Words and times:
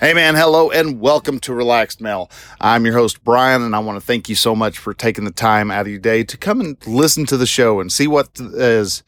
Hey 0.00 0.14
man, 0.14 0.36
hello 0.36 0.70
and 0.70 1.00
welcome 1.00 1.40
to 1.40 1.52
Relaxed 1.52 2.00
Male. 2.00 2.30
I'm 2.60 2.84
your 2.84 2.94
host 2.94 3.24
Brian 3.24 3.62
and 3.64 3.74
I 3.74 3.80
want 3.80 3.96
to 3.96 4.06
thank 4.06 4.28
you 4.28 4.36
so 4.36 4.54
much 4.54 4.78
for 4.78 4.94
taking 4.94 5.24
the 5.24 5.32
time 5.32 5.72
out 5.72 5.80
of 5.80 5.88
your 5.88 5.98
day 5.98 6.22
to 6.22 6.36
come 6.36 6.60
and 6.60 6.76
listen 6.86 7.26
to 7.26 7.36
the 7.36 7.48
show 7.48 7.80
and 7.80 7.90
see 7.90 8.06
what 8.06 8.28
is 8.38 9.02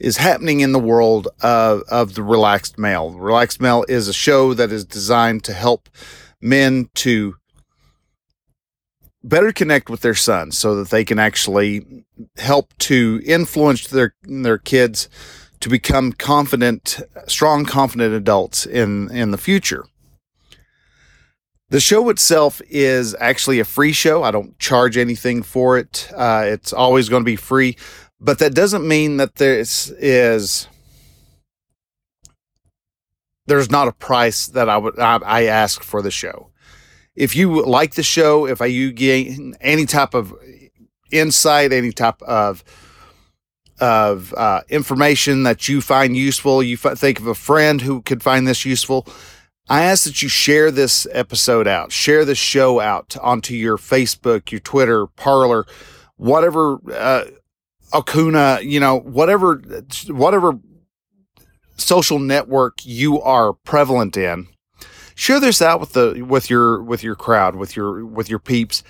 is 0.00 0.16
happening 0.16 0.58
in 0.58 0.72
the 0.72 0.80
world 0.80 1.28
of, 1.40 1.82
of 1.88 2.16
the 2.16 2.24
Relaxed 2.24 2.80
Male. 2.80 3.12
Relaxed 3.12 3.60
Male 3.60 3.84
is 3.88 4.08
a 4.08 4.12
show 4.12 4.54
that 4.54 4.72
is 4.72 4.84
designed 4.84 5.44
to 5.44 5.52
help 5.52 5.88
men 6.40 6.90
to 6.94 7.36
better 9.22 9.52
connect 9.52 9.88
with 9.88 10.00
their 10.00 10.16
sons 10.16 10.58
so 10.58 10.74
that 10.74 10.90
they 10.90 11.04
can 11.04 11.20
actually 11.20 12.04
help 12.38 12.76
to 12.78 13.22
influence 13.24 13.86
their 13.86 14.16
their 14.24 14.58
kids 14.58 15.08
to 15.60 15.68
become 15.68 16.10
confident, 16.12 17.00
strong, 17.28 17.64
confident 17.64 18.14
adults 18.14 18.66
in 18.66 19.08
in 19.12 19.30
the 19.30 19.38
future. 19.38 19.84
The 21.70 21.80
show 21.80 22.08
itself 22.08 22.62
is 22.70 23.14
actually 23.20 23.60
a 23.60 23.64
free 23.64 23.92
show. 23.92 24.22
I 24.22 24.30
don't 24.30 24.58
charge 24.58 24.96
anything 24.96 25.42
for 25.42 25.76
it. 25.76 26.10
Uh, 26.16 26.44
it's 26.46 26.72
always 26.72 27.10
going 27.10 27.22
to 27.22 27.26
be 27.26 27.36
free, 27.36 27.76
but 28.18 28.38
that 28.38 28.54
doesn't 28.54 28.88
mean 28.88 29.18
that 29.18 29.34
this 29.34 29.90
is 29.98 30.66
there's 33.46 33.70
not 33.70 33.88
a 33.88 33.92
price 33.92 34.46
that 34.48 34.68
I 34.68 34.78
would 34.78 34.98
I, 34.98 35.16
I 35.16 35.42
ask 35.44 35.82
for 35.82 36.00
the 36.00 36.10
show. 36.10 36.50
If 37.14 37.36
you 37.36 37.64
like 37.64 37.94
the 37.94 38.02
show, 38.02 38.46
if 38.46 38.62
I, 38.62 38.66
you 38.66 38.92
gain 38.92 39.54
any 39.60 39.84
type 39.84 40.14
of 40.14 40.34
insight, 41.10 41.72
any 41.72 41.92
type 41.92 42.22
of 42.22 42.64
of 43.80 44.32
uh, 44.34 44.62
information 44.70 45.42
that 45.42 45.68
you 45.68 45.80
find 45.80 46.16
useful, 46.16 46.62
you 46.62 46.78
f- 46.82 46.98
think 46.98 47.20
of 47.20 47.26
a 47.26 47.34
friend 47.34 47.82
who 47.82 48.02
could 48.02 48.22
find 48.22 48.48
this 48.48 48.64
useful 48.64 49.06
I 49.68 49.82
ask 49.82 50.04
that 50.04 50.22
you 50.22 50.28
share 50.28 50.70
this 50.70 51.06
episode 51.12 51.66
out, 51.66 51.92
share 51.92 52.24
the 52.24 52.34
show 52.34 52.80
out 52.80 53.16
onto 53.20 53.54
your 53.54 53.76
Facebook, 53.76 54.50
your 54.50 54.60
Twitter, 54.60 55.06
Parler, 55.06 55.66
whatever, 56.16 56.78
uh, 56.90 57.24
you 58.62 58.80
know, 58.80 58.98
whatever, 58.98 59.62
whatever 60.08 60.58
social 61.76 62.18
network 62.18 62.78
you 62.84 63.20
are 63.20 63.52
prevalent 63.52 64.16
in. 64.16 64.48
Share 65.14 65.40
this 65.40 65.60
out 65.60 65.80
with 65.80 65.92
the 65.92 66.22
with 66.22 66.48
your 66.48 66.80
with 66.82 67.02
your 67.02 67.16
crowd, 67.16 67.56
with 67.56 67.74
your 67.74 68.06
with 68.06 68.30
your 68.30 68.38
peeps, 68.38 68.84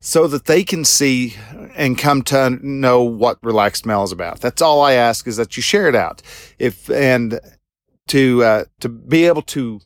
so 0.00 0.26
that 0.26 0.46
they 0.46 0.64
can 0.64 0.86
see 0.86 1.36
and 1.74 1.98
come 1.98 2.22
to 2.22 2.50
know 2.62 3.02
what 3.02 3.38
relaxed 3.42 3.84
male 3.84 4.02
is 4.02 4.10
about. 4.10 4.40
That's 4.40 4.62
all 4.62 4.80
I 4.80 4.94
ask 4.94 5.26
is 5.26 5.36
that 5.36 5.56
you 5.56 5.62
share 5.62 5.86
it 5.86 5.94
out. 5.94 6.22
If 6.58 6.88
and 6.88 7.38
to 8.08 8.42
uh, 8.42 8.64
to 8.80 8.88
be 8.88 9.26
able 9.26 9.42
to 9.42 9.80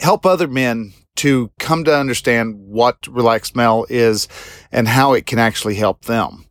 help 0.00 0.26
other 0.26 0.48
men 0.48 0.92
to 1.16 1.50
come 1.58 1.84
to 1.84 1.94
understand 1.94 2.56
what 2.58 3.06
relaxed 3.06 3.54
male 3.54 3.86
is 3.88 4.26
and 4.72 4.88
how 4.88 5.12
it 5.12 5.26
can 5.26 5.38
actually 5.38 5.74
help 5.74 6.06
them. 6.06 6.46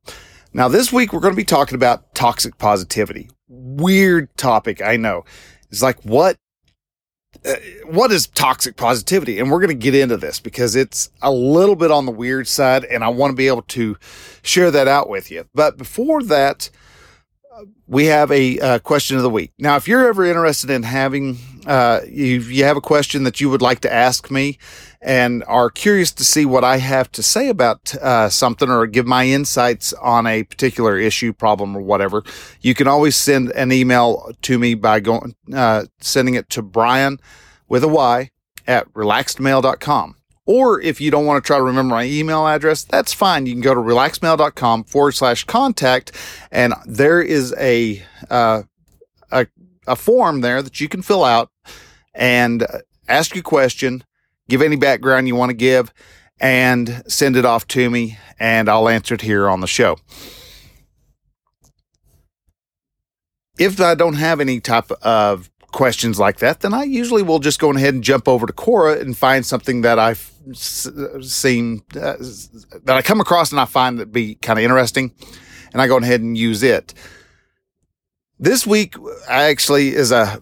Now, 0.53 0.67
this 0.67 0.91
week 0.91 1.11
we're 1.11 1.19
going 1.19 1.33
to 1.33 1.37
be 1.37 1.43
talking 1.43 1.75
about 1.75 2.13
toxic 2.15 2.57
positivity. 2.57 3.29
Weird 3.47 4.35
topic, 4.37 4.81
I 4.81 4.97
know. 4.97 5.25
It's 5.71 5.81
like 5.81 6.01
what 6.03 6.37
uh, 7.45 7.55
what 7.85 8.11
is 8.11 8.27
toxic 8.27 8.75
positivity? 8.75 9.39
And 9.39 9.51
we're 9.51 9.59
going 9.59 9.69
to 9.69 9.73
get 9.75 9.95
into 9.95 10.17
this 10.17 10.39
because 10.39 10.75
it's 10.75 11.09
a 11.21 11.31
little 11.31 11.75
bit 11.75 11.91
on 11.91 12.05
the 12.05 12.11
weird 12.11 12.47
side 12.47 12.83
and 12.85 13.03
I 13.03 13.09
want 13.09 13.31
to 13.31 13.35
be 13.35 13.47
able 13.47 13.61
to 13.61 13.97
share 14.41 14.71
that 14.71 14.87
out 14.87 15.09
with 15.09 15.29
you. 15.29 15.45
But 15.53 15.77
before 15.77 16.23
that, 16.23 16.69
we 17.87 18.05
have 18.05 18.31
a 18.31 18.59
uh, 18.59 18.79
question 18.79 19.17
of 19.17 19.23
the 19.23 19.29
week. 19.29 19.51
Now, 19.57 19.75
if 19.75 19.87
you're 19.87 20.07
ever 20.07 20.25
interested 20.25 20.69
in 20.69 20.83
having, 20.83 21.37
uh, 21.65 22.01
you, 22.07 22.39
you 22.41 22.63
have 22.63 22.77
a 22.77 22.81
question 22.81 23.23
that 23.23 23.41
you 23.41 23.49
would 23.49 23.61
like 23.61 23.79
to 23.81 23.93
ask 23.93 24.29
me 24.29 24.57
and 25.01 25.43
are 25.47 25.69
curious 25.69 26.11
to 26.13 26.25
see 26.25 26.45
what 26.45 26.63
I 26.63 26.77
have 26.77 27.11
to 27.13 27.23
say 27.23 27.49
about 27.49 27.95
uh, 27.95 28.29
something 28.29 28.69
or 28.69 28.85
give 28.85 29.07
my 29.07 29.25
insights 29.25 29.93
on 29.93 30.27
a 30.27 30.43
particular 30.43 30.97
issue, 30.97 31.33
problem, 31.33 31.75
or 31.75 31.81
whatever, 31.81 32.23
you 32.61 32.75
can 32.75 32.87
always 32.87 33.15
send 33.15 33.51
an 33.53 33.71
email 33.71 34.31
to 34.41 34.59
me 34.59 34.75
by 34.75 34.99
going, 34.99 35.35
uh, 35.53 35.85
sending 36.01 36.35
it 36.35 36.49
to 36.51 36.61
Brian 36.61 37.19
with 37.67 37.83
a 37.83 37.87
Y 37.87 38.31
at 38.67 38.91
relaxedmale.com. 38.93 40.15
Or 40.51 40.81
if 40.81 40.99
you 40.99 41.11
don't 41.11 41.27
want 41.27 41.43
to 41.43 41.45
try 41.45 41.57
to 41.57 41.63
remember 41.63 41.93
my 41.93 42.05
email 42.05 42.47
address, 42.47 42.83
that's 42.83 43.13
fine. 43.13 43.45
You 43.45 43.53
can 43.53 43.61
go 43.61 43.75
to 43.75 43.79
relaxedmale.com 43.79 44.85
forward 44.85 45.11
slash 45.11 45.43
contact, 45.43 46.11
and 46.51 46.73
there 46.87 47.21
is 47.21 47.53
a, 47.59 48.01
uh, 48.31 48.63
a, 49.31 49.45
a 49.85 49.95
form 49.95 50.41
there 50.41 50.63
that 50.63 50.81
you 50.81 50.89
can 50.89 51.03
fill 51.03 51.23
out 51.23 51.51
and 52.15 52.65
ask 53.07 53.35
your 53.35 53.43
question, 53.43 54.03
give 54.49 54.63
any 54.63 54.75
background 54.75 55.27
you 55.27 55.35
want 55.35 55.51
to 55.51 55.55
give, 55.55 55.93
and 56.39 57.03
send 57.05 57.37
it 57.37 57.45
off 57.45 57.67
to 57.67 57.87
me, 57.91 58.17
and 58.39 58.69
I'll 58.69 58.89
answer 58.89 59.13
it 59.13 59.21
here 59.21 59.47
on 59.47 59.59
the 59.59 59.67
show. 59.67 59.97
If 63.59 63.79
I 63.79 63.93
don't 63.93 64.15
have 64.15 64.39
any 64.39 64.59
type 64.59 64.89
of 65.03 65.51
questions 65.71 66.19
like 66.19 66.39
that, 66.39 66.61
then 66.61 66.73
I 66.73 66.83
usually 66.83 67.23
will 67.23 67.39
just 67.39 67.59
go 67.59 67.71
ahead 67.71 67.93
and 67.93 68.03
jump 68.03 68.27
over 68.27 68.45
to 68.45 68.53
Quora 68.53 68.99
and 69.01 69.17
find 69.17 69.45
something 69.45 69.81
that 69.81 69.99
I've 69.99 70.31
seen 70.55 71.83
uh, 71.95 72.15
that 72.83 72.95
I 72.95 73.01
come 73.01 73.21
across 73.21 73.51
and 73.51 73.59
I 73.59 73.65
find 73.65 73.99
that 73.99 74.11
be 74.11 74.35
kind 74.35 74.59
of 74.59 74.63
interesting, 74.63 75.13
and 75.73 75.81
I 75.81 75.87
go 75.87 75.97
ahead 75.97 76.21
and 76.21 76.37
use 76.37 76.63
it. 76.63 76.93
This 78.39 78.65
week, 78.65 78.95
actually 79.27 79.89
is 79.89 80.11
a 80.11 80.41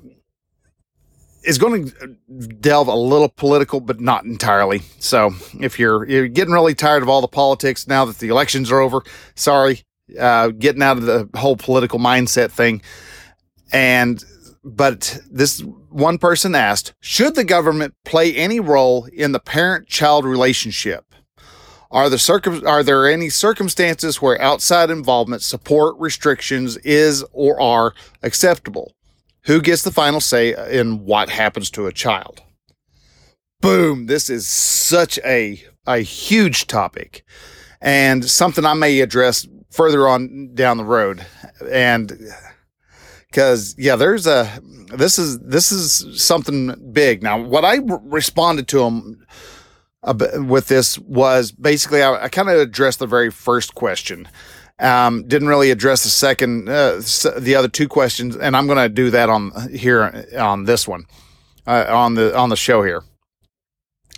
is 1.43 1.57
going 1.57 1.89
to 1.89 2.07
delve 2.59 2.89
a 2.89 2.95
little 2.95 3.29
political, 3.29 3.79
but 3.79 4.01
not 4.01 4.25
entirely. 4.25 4.81
So, 4.99 5.31
if 5.59 5.79
you're 5.79 6.07
you're 6.07 6.27
getting 6.27 6.53
really 6.53 6.75
tired 6.75 7.03
of 7.03 7.09
all 7.09 7.21
the 7.21 7.27
politics 7.27 7.87
now 7.87 8.05
that 8.05 8.19
the 8.19 8.27
elections 8.29 8.71
are 8.71 8.79
over, 8.79 9.01
sorry, 9.35 9.83
uh, 10.19 10.49
getting 10.49 10.83
out 10.83 10.97
of 10.97 11.03
the 11.03 11.29
whole 11.35 11.57
political 11.57 11.99
mindset 11.99 12.51
thing, 12.51 12.81
and 13.71 14.23
but 14.63 15.19
this 15.29 15.61
one 15.89 16.17
person 16.17 16.55
asked, 16.55 16.93
should 16.99 17.35
the 17.35 17.43
government 17.43 17.95
play 18.05 18.33
any 18.35 18.59
role 18.59 19.07
in 19.13 19.31
the 19.31 19.39
parent 19.39 19.87
child 19.87 20.25
relationship? 20.25 21.05
Are, 21.89 22.09
the 22.09 22.19
circum- 22.19 22.67
are 22.67 22.83
there 22.83 23.07
any 23.07 23.29
circumstances 23.29 24.21
where 24.21 24.41
outside 24.41 24.89
involvement, 24.89 25.41
support, 25.41 25.95
restrictions 25.97 26.77
is 26.77 27.23
or 27.31 27.59
are 27.61 27.93
acceptable? 28.23 28.93
Who 29.43 29.61
gets 29.61 29.83
the 29.83 29.91
final 29.91 30.19
say 30.19 30.53
in 30.69 31.05
what 31.05 31.29
happens 31.29 31.69
to 31.71 31.87
a 31.87 31.93
child? 31.93 32.43
Boom. 33.61 34.07
This 34.07 34.29
is 34.29 34.47
such 34.47 35.17
a, 35.19 35.63
a 35.85 35.99
huge 35.99 36.67
topic 36.67 37.23
and 37.81 38.25
something 38.25 38.65
I 38.65 38.73
may 38.73 38.99
address 38.99 39.47
further 39.71 40.07
on 40.07 40.53
down 40.53 40.77
the 40.77 40.85
road. 40.85 41.25
And 41.69 42.11
because 43.37 43.75
yeah, 43.77 43.95
there's 43.95 44.25
a 44.25 44.49
this 44.95 45.19
is 45.19 45.37
this 45.37 45.71
is 45.71 46.19
something 46.19 46.73
big. 46.91 47.21
Now, 47.21 47.39
what 47.39 47.63
I 47.63 47.81
responded 47.85 48.67
to 48.69 48.83
him 48.83 49.27
with 50.47 50.69
this 50.69 50.97
was 50.97 51.51
basically 51.51 52.01
I, 52.01 52.23
I 52.23 52.29
kind 52.29 52.49
of 52.49 52.59
addressed 52.59 52.97
the 52.97 53.05
very 53.05 53.29
first 53.29 53.75
question. 53.75 54.27
Um, 54.79 55.27
didn't 55.27 55.49
really 55.49 55.69
address 55.69 56.01
the 56.01 56.09
second, 56.09 56.67
uh, 56.67 57.01
the 57.37 57.53
other 57.55 57.67
two 57.67 57.87
questions, 57.87 58.35
and 58.35 58.57
I'm 58.57 58.65
going 58.65 58.77
to 58.77 58.89
do 58.89 59.11
that 59.11 59.29
on 59.29 59.51
here 59.71 60.25
on 60.35 60.65
this 60.65 60.87
one, 60.87 61.05
uh, 61.67 61.85
on 61.89 62.15
the 62.15 62.35
on 62.35 62.49
the 62.49 62.55
show 62.55 62.81
here. 62.81 63.03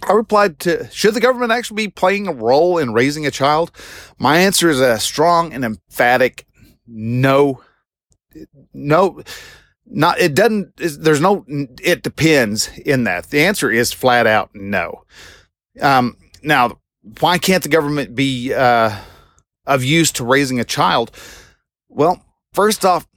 I 0.07 0.13
replied 0.13 0.59
to 0.59 0.89
Should 0.91 1.13
the 1.13 1.19
government 1.19 1.51
actually 1.51 1.87
be 1.87 1.91
playing 1.91 2.29
a 2.29 2.33
role 2.33 2.77
in 2.77 2.93
raising 2.93 3.25
a 3.25 3.31
child? 3.31 3.71
My 4.17 4.37
answer 4.37 4.69
is 4.69 4.79
a 4.79 4.97
strong 4.97 5.51
and 5.51 5.65
emphatic 5.65 6.45
no 6.87 7.61
no, 8.73 9.21
not 9.85 10.19
it 10.19 10.35
doesn't. 10.35 10.75
There's 10.77 11.21
no. 11.21 11.45
It 11.47 12.03
depends 12.03 12.69
in 12.85 13.05
that. 13.05 13.29
The 13.29 13.41
answer 13.41 13.71
is 13.71 13.91
flat 13.91 14.27
out 14.27 14.51
no. 14.53 15.03
Um, 15.81 16.17
now, 16.43 16.79
why 17.19 17.37
can't 17.37 17.63
the 17.63 17.69
government 17.69 18.15
be 18.15 18.53
uh, 18.53 18.95
of 19.65 19.83
use 19.83 20.11
to 20.13 20.25
raising 20.25 20.59
a 20.59 20.65
child? 20.65 21.11
Well, 21.87 22.23
first 22.53 22.85
off, 22.85 23.07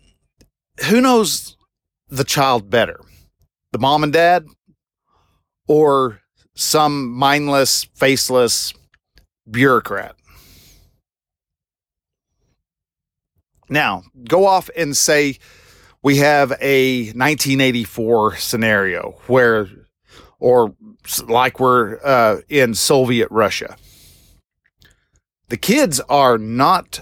who 0.88 1.00
knows 1.00 1.56
the 2.08 2.24
child 2.24 2.70
better? 2.70 3.00
the 3.72 3.78
mom 3.78 4.04
and 4.04 4.12
dad 4.12 4.46
or 5.66 6.20
some 6.54 7.10
mindless, 7.10 7.84
faceless 7.94 8.72
bureaucrat. 9.50 10.14
Now, 13.68 14.04
go 14.28 14.46
off 14.46 14.68
and 14.76 14.96
say 14.96 15.38
we 16.02 16.18
have 16.18 16.52
a 16.60 17.04
1984 17.06 18.36
scenario 18.36 19.20
where, 19.26 19.68
or 20.38 20.74
like 21.26 21.60
we're 21.60 21.98
uh, 22.04 22.40
in 22.48 22.74
Soviet 22.74 23.28
Russia. 23.30 23.76
The 25.48 25.56
kids 25.56 26.00
are 26.08 26.38
not 26.38 27.00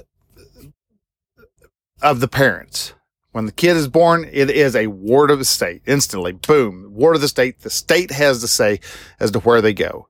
of 2.02 2.20
the 2.20 2.28
parents. 2.28 2.94
When 3.32 3.46
the 3.46 3.52
kid 3.52 3.76
is 3.76 3.86
born, 3.86 4.28
it 4.30 4.50
is 4.50 4.74
a 4.74 4.88
ward 4.88 5.30
of 5.30 5.38
the 5.38 5.44
state. 5.44 5.82
Instantly, 5.86 6.32
boom, 6.32 6.88
ward 6.90 7.14
of 7.14 7.22
the 7.22 7.28
state. 7.28 7.60
The 7.60 7.70
state 7.70 8.10
has 8.10 8.40
to 8.40 8.48
say 8.48 8.80
as 9.20 9.30
to 9.30 9.38
where 9.40 9.62
they 9.62 9.72
go. 9.72 10.08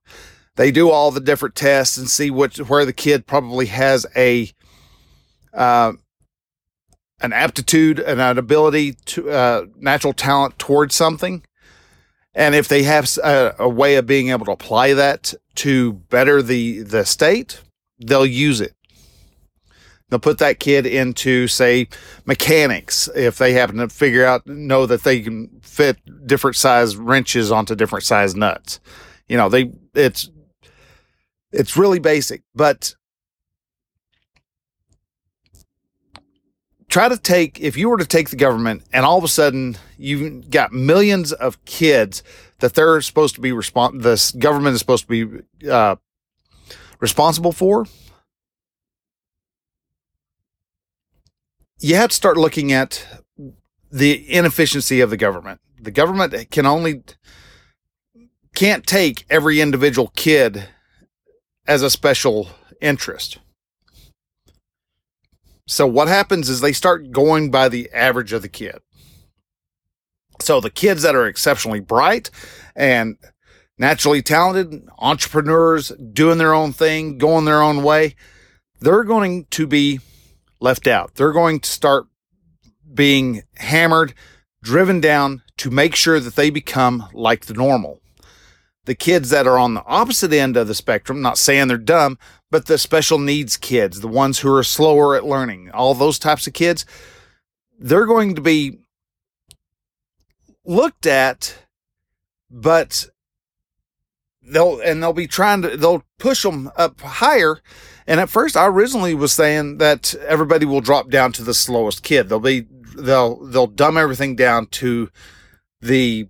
They 0.57 0.71
do 0.71 0.91
all 0.91 1.11
the 1.11 1.21
different 1.21 1.55
tests 1.55 1.99
and 1.99 2.09
see 2.09 2.31
which 2.31 2.59
where 2.59 2.87
the 2.87 2.93
kid 2.93 3.27
probably 3.27 3.67
has 3.67 4.07
a 4.17 4.51
uh, 5.53 5.93
an 7.21 7.33
aptitude 7.33 7.99
and 7.99 8.21
an 8.21 8.39
ability 8.39 8.95
to 9.07 9.31
uh, 9.31 9.67
natural 9.77 10.13
talent 10.13 10.59
towards 10.59 10.95
something. 10.95 11.43
And 12.35 12.55
if 12.55 12.69
they 12.69 12.85
have 12.85 13.09
a, 13.23 13.55
a 13.59 13.69
way 13.69 13.97
of 13.97 14.07
being 14.07 14.29
able 14.31 14.47
to 14.47 14.53
apply 14.53 14.95
that 14.95 15.35
to 15.57 15.95
better 15.95 16.43
the 16.43 16.83
the 16.83 17.05
state, 17.05 17.61
they'll 17.99 18.25
use 18.25 18.61
it. 18.61 18.75
They'll 20.11 20.19
put 20.19 20.39
that 20.39 20.59
kid 20.59 20.87
into, 20.87 21.47
say, 21.47 21.89
mechanics 22.27 23.09
if 23.15 23.39
they 23.39 23.53
happen 23.53 23.77
to 23.77 23.89
figure 23.89 24.25
out, 24.25 24.45
know 24.45 24.85
that 24.87 25.05
they 25.05 25.21
can 25.21 25.61
fit 25.63 25.99
different 26.27 26.57
size 26.57 26.97
wrenches 26.97 27.53
onto 27.53 27.77
different 27.77 28.05
size 28.05 28.35
nuts. 28.35 28.81
You 29.29 29.37
know, 29.37 29.49
they, 29.49 29.71
it's, 29.95 30.29
it's 31.53 31.77
really 31.77 32.01
basic, 32.01 32.43
but 32.57 32.97
try 36.91 37.09
to 37.09 37.17
take, 37.17 37.61
if 37.61 37.77
you 37.77 37.89
were 37.89 37.97
to 37.97 38.05
take 38.05 38.31
the 38.31 38.37
government 38.37 38.83
and 38.93 39.07
all 39.07 39.17
of 39.17 39.25
a 39.25 39.29
sudden 39.29 39.79
you've 39.97 40.51
got 40.51 40.73
millions 40.73 41.33
of 41.33 41.65
kids 41.65 42.23
that 42.59 42.75
they're 42.75 43.01
supposed 43.01 43.37
to 43.37 43.41
be 43.41 43.53
respond, 43.53 44.03
this 44.03 44.33
government 44.33 44.75
is 44.75 44.81
supposed 44.81 45.09
to 45.09 45.27
be, 45.27 45.69
uh, 45.71 45.97
responsible 46.99 47.53
for, 47.53 47.87
you 51.79 51.95
have 51.95 52.11
to 52.11 52.17
start 52.17 52.37
looking 52.37 52.73
at 52.73 53.07
the 53.91 54.31
inefficiency 54.31 55.01
of 55.01 55.11
the 55.11 55.17
government. 55.17 55.61
The 55.81 55.91
government 55.91 56.51
can 56.51 56.67
only 56.67 57.03
can't 58.55 58.87
take 58.87 59.25
every 59.31 59.61
individual 59.61 60.13
kid 60.15 60.69
as 61.67 61.83
a 61.83 61.91
special 61.91 62.49
interest. 62.81 63.39
So 65.71 65.87
what 65.87 66.09
happens 66.09 66.49
is 66.49 66.61
they 66.61 66.73
start 66.73 67.13
going 67.13 67.53
by 67.53 67.69
the 67.69 67.89
average 67.93 68.33
of 68.33 68.43
the 68.43 68.49
kid. 68.49 68.79
So 70.41 70.61
the 70.61 70.69
kids 70.69 71.03
that 71.03 71.15
are 71.15 71.29
exceptionally 71.29 71.79
bright 71.79 72.29
and 72.75 73.17
naturally 73.79 74.21
talented, 74.21 74.89
entrepreneurs 74.99 75.91
doing 76.13 76.39
their 76.39 76.55
own 76.55 76.73
thing, 76.73 77.19
going 77.19 77.45
their 77.45 77.63
own 77.63 77.85
way, 77.85 78.17
they're 78.81 79.05
going 79.05 79.45
to 79.51 79.67
be 79.67 80.01
left 80.59 80.89
out. 80.89 81.15
They're 81.15 81.33
going 81.33 81.61
to 81.61 81.71
start 81.71 82.07
being 82.93 83.43
hammered, 83.59 84.13
driven 84.65 85.01
down 85.01 85.43
to 85.59 85.71
make 85.71 85.95
sure 85.95 86.19
that 86.19 86.35
they 86.35 86.51
become 86.51 87.09
like 87.13 87.47
the 87.47 87.55
normal. 87.55 88.01
The 88.87 88.97
kids 88.97 89.31
that 89.31 89.47
are 89.47 89.59
on 89.59 89.75
the 89.75 89.85
opposite 89.85 90.33
end 90.33 90.57
of 90.57 90.67
the 90.67 90.75
spectrum, 90.75 91.23
not 91.23 91.39
saying 91.39 91.69
they're 91.69 91.79
dumb, 91.79 92.19
but 92.51 92.67
the 92.67 92.79
special 92.79 93.19
needs 93.19 93.57
kids, 93.57 94.01
the 94.01 94.09
ones 94.09 94.41
who 94.41 94.53
are 94.55 94.63
slower 94.63 95.15
at 95.15 95.25
learning, 95.25 95.71
all 95.71 95.95
those 95.95 96.19
types 96.19 96.47
of 96.47 96.53
kids, 96.53 96.85
they're 97.79 98.07
going 98.07 98.35
to 98.35 98.41
be 98.41 98.79
looked 100.65 101.07
at, 101.07 101.57
but 102.51 103.09
they'll 104.43 104.81
and 104.81 105.03
they'll 105.03 105.13
be 105.13 105.27
trying 105.27 105.63
to 105.63 105.77
they'll 105.77 106.05
push 106.19 106.43
them 106.43 106.71
up 106.77 107.01
higher. 107.01 107.61
And 108.07 108.19
at 108.19 108.29
first 108.29 108.57
i 108.57 108.67
originally 108.67 109.15
was 109.15 109.33
saying 109.33 109.79
that 109.79 110.15
everybody 110.27 110.67
will 110.67 110.81
drop 110.81 111.11
down 111.11 111.33
to 111.33 111.43
the 111.43 111.55
slowest 111.55 112.03
kid. 112.03 112.29
They'll 112.29 112.41
be 112.41 112.67
they'll 112.97 113.37
they'll 113.47 113.67
dumb 113.67 113.97
everything 113.97 114.37
down 114.37 114.67
to 114.67 115.11
the 115.81 116.27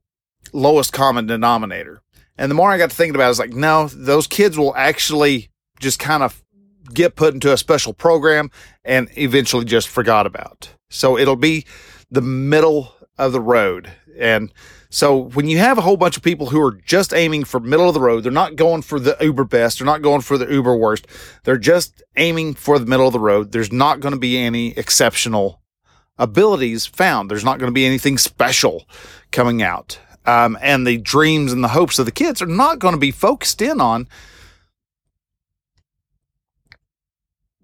lowest 0.52 0.92
common 0.92 1.26
denominator. 1.26 2.02
And 2.36 2.50
the 2.50 2.54
more 2.54 2.70
i 2.70 2.78
got 2.78 2.90
to 2.90 2.96
thinking 2.96 3.14
about 3.14 3.24
it, 3.24 3.26
I 3.26 3.30
was 3.30 3.38
like 3.38 3.52
no 3.52 3.88
those 3.88 4.26
kids 4.26 4.58
will 4.58 4.76
actually 4.76 5.50
just 5.80 5.98
kind 5.98 6.22
of 6.22 6.42
get 6.94 7.16
put 7.16 7.34
into 7.34 7.52
a 7.52 7.56
special 7.56 7.92
program 7.92 8.50
and 8.84 9.08
eventually 9.16 9.64
just 9.64 9.88
forgot 9.88 10.26
about 10.26 10.70
so 10.88 11.18
it'll 11.18 11.36
be 11.36 11.64
the 12.10 12.22
middle 12.22 12.94
of 13.18 13.32
the 13.32 13.40
road 13.40 13.90
and 14.18 14.52
so 14.92 15.16
when 15.16 15.46
you 15.46 15.58
have 15.58 15.78
a 15.78 15.82
whole 15.82 15.96
bunch 15.96 16.16
of 16.16 16.22
people 16.24 16.46
who 16.46 16.60
are 16.60 16.72
just 16.72 17.14
aiming 17.14 17.44
for 17.44 17.60
middle 17.60 17.86
of 17.86 17.94
the 17.94 18.00
road, 18.00 18.24
they're 18.24 18.32
not 18.32 18.56
going 18.56 18.82
for 18.82 18.98
the 18.98 19.16
uber 19.20 19.44
best, 19.44 19.78
they're 19.78 19.86
not 19.86 20.02
going 20.02 20.20
for 20.20 20.36
the 20.36 20.52
uber 20.52 20.74
worst. 20.74 21.06
They're 21.44 21.58
just 21.58 22.02
aiming 22.16 22.54
for 22.54 22.76
the 22.78 22.86
middle 22.86 23.06
of 23.06 23.12
the 23.12 23.20
road. 23.20 23.52
There's 23.52 23.70
not 23.70 24.00
going 24.00 24.14
to 24.14 24.20
be 24.20 24.36
any 24.36 24.76
exceptional 24.76 25.62
abilities 26.18 26.86
found. 26.86 27.30
There's 27.30 27.44
not 27.44 27.60
going 27.60 27.70
to 27.70 27.74
be 27.74 27.86
anything 27.86 28.18
special 28.18 28.84
coming 29.30 29.62
out. 29.62 30.00
Um, 30.26 30.58
and 30.60 30.84
the 30.84 30.98
dreams 30.98 31.52
and 31.52 31.62
the 31.62 31.68
hopes 31.68 31.98
of 32.00 32.04
the 32.04 32.12
kids 32.12 32.42
are 32.42 32.46
not 32.46 32.80
going 32.80 32.94
to 32.94 33.00
be 33.00 33.12
focused 33.12 33.62
in 33.62 33.80
on 33.80 34.08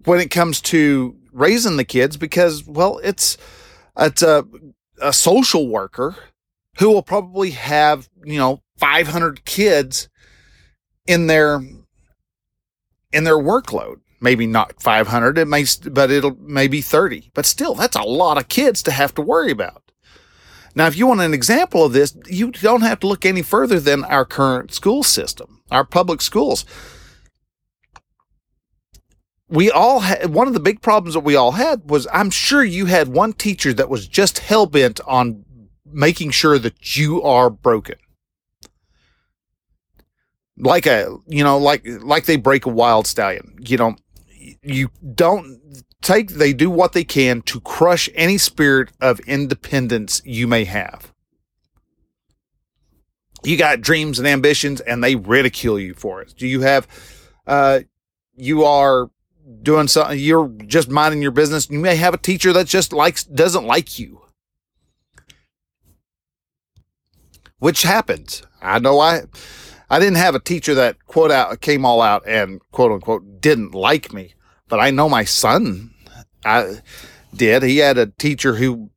when 0.07 0.21
it 0.21 0.31
comes 0.31 0.61
to 0.61 1.15
raising 1.33 1.75
the 1.75 1.83
kids 1.83 2.15
because, 2.15 2.65
well, 2.65 2.99
it's 3.03 3.37
it's 3.97 4.21
a, 4.21 4.45
a 5.01 5.11
social 5.11 5.67
worker 5.67 6.15
who 6.79 6.89
will 6.89 7.01
probably 7.03 7.51
have, 7.51 8.07
you 8.23 8.37
know, 8.37 8.61
500 8.77 9.43
kids 9.43 10.07
in 11.07 11.27
their 11.27 11.59
in 13.11 13.23
their 13.25 13.37
workload. 13.37 13.97
Maybe 14.19 14.47
not 14.47 14.81
500, 14.81 15.37
it 15.37 15.47
may 15.47 15.65
but 15.91 16.09
it'll 16.09 16.37
maybe 16.39 16.81
30. 16.81 17.29
But 17.35 17.45
still, 17.45 17.75
that's 17.75 17.95
a 17.95 18.01
lot 18.01 18.37
of 18.37 18.47
kids 18.47 18.81
to 18.83 18.91
have 18.91 19.13
to 19.15 19.21
worry 19.21 19.51
about. 19.51 19.91
Now, 20.73 20.87
if 20.87 20.95
you 20.95 21.05
want 21.05 21.21
an 21.21 21.33
example 21.33 21.83
of 21.83 21.93
this, 21.93 22.15
you 22.27 22.51
don't 22.51 22.81
have 22.81 22.99
to 23.01 23.07
look 23.07 23.25
any 23.25 23.41
further 23.41 23.79
than 23.79 24.03
our 24.05 24.25
current 24.25 24.73
school 24.73 25.03
system, 25.03 25.61
our 25.69 25.83
public 25.83 26.21
schools. 26.21 26.65
We 29.49 29.71
all 29.71 30.01
had 30.01 30.33
one 30.33 30.47
of 30.47 30.53
the 30.53 30.59
big 30.59 30.81
problems 30.81 31.13
that 31.13 31.21
we 31.21 31.35
all 31.35 31.53
had 31.53 31.89
was 31.89 32.07
I'm 32.11 32.29
sure 32.29 32.63
you 32.63 32.85
had 32.85 33.07
one 33.07 33.33
teacher 33.33 33.73
that 33.73 33.89
was 33.89 34.07
just 34.07 34.39
hell 34.39 34.65
bent 34.65 34.99
on 35.07 35.45
making 35.85 36.31
sure 36.31 36.59
that 36.59 36.97
you 36.97 37.21
are 37.23 37.49
broken. 37.49 37.95
Like 40.57 40.85
a, 40.85 41.15
you 41.27 41.43
know, 41.43 41.57
like 41.57 41.83
like 41.85 42.25
they 42.25 42.35
break 42.35 42.65
a 42.65 42.69
wild 42.69 43.07
stallion. 43.07 43.55
You 43.59 43.77
know, 43.77 43.95
you 44.61 44.89
don't 45.15 45.61
take 46.01 46.31
they 46.31 46.53
do 46.53 46.69
what 46.69 46.93
they 46.93 47.03
can 47.03 47.41
to 47.43 47.59
crush 47.61 48.09
any 48.15 48.37
spirit 48.37 48.91
of 48.99 49.19
independence 49.21 50.21
you 50.25 50.47
may 50.47 50.65
have. 50.65 51.13
You 53.43 53.55
got 53.55 53.81
dreams 53.81 54.19
and 54.19 54.27
ambitions 54.27 54.81
and 54.81 55.03
they 55.03 55.15
ridicule 55.15 55.79
you 55.79 55.93
for 55.93 56.21
it. 56.21 56.33
Do 56.35 56.47
you 56.47 56.61
have 56.61 56.87
uh 57.45 57.81
you 58.35 58.63
are 58.63 59.09
doing 59.61 59.87
something 59.87 60.19
you're 60.19 60.49
just 60.65 60.89
minding 60.89 61.21
your 61.21 61.31
business. 61.31 61.69
You 61.69 61.79
may 61.79 61.95
have 61.95 62.13
a 62.13 62.17
teacher 62.17 62.53
that 62.53 62.67
just 62.67 62.93
likes 62.93 63.23
doesn't 63.23 63.65
like 63.65 63.97
you 63.97 64.27
which 67.59 67.81
happens. 67.83 68.43
I 68.61 68.79
know 68.79 68.99
I 68.99 69.23
I 69.89 69.99
didn't 69.99 70.17
have 70.17 70.35
a 70.35 70.39
teacher 70.39 70.75
that 70.75 71.05
quote 71.05 71.31
out 71.31 71.61
came 71.61 71.85
all 71.85 72.01
out 72.01 72.27
and 72.27 72.61
quote 72.71 72.91
unquote 72.91 73.41
didn't 73.41 73.73
like 73.73 74.13
me, 74.13 74.33
but 74.67 74.79
I 74.79 74.91
know 74.91 75.09
my 75.09 75.23
son 75.23 75.91
I 76.45 76.81
did. 77.35 77.63
He 77.63 77.77
had 77.77 77.97
a 77.97 78.07
teacher 78.07 78.55
who 78.55 78.91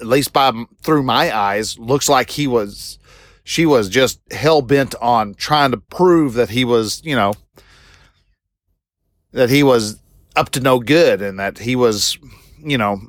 at 0.00 0.06
least 0.06 0.32
by 0.32 0.52
through 0.82 1.02
my 1.02 1.36
eyes 1.36 1.78
looks 1.78 2.08
like 2.08 2.30
he 2.30 2.46
was 2.46 2.98
she 3.44 3.66
was 3.66 3.88
just 3.88 4.20
hell 4.30 4.62
bent 4.62 4.94
on 5.00 5.34
trying 5.34 5.70
to 5.70 5.78
prove 5.78 6.34
that 6.34 6.50
he 6.50 6.64
was, 6.64 7.02
you 7.04 7.16
know, 7.16 7.32
that 9.32 9.50
he 9.50 9.62
was 9.62 10.00
up 10.36 10.50
to 10.50 10.60
no 10.60 10.78
good 10.78 11.20
and 11.22 11.38
that 11.38 11.58
he 11.58 11.76
was, 11.76 12.18
you 12.58 12.78
know, 12.78 13.00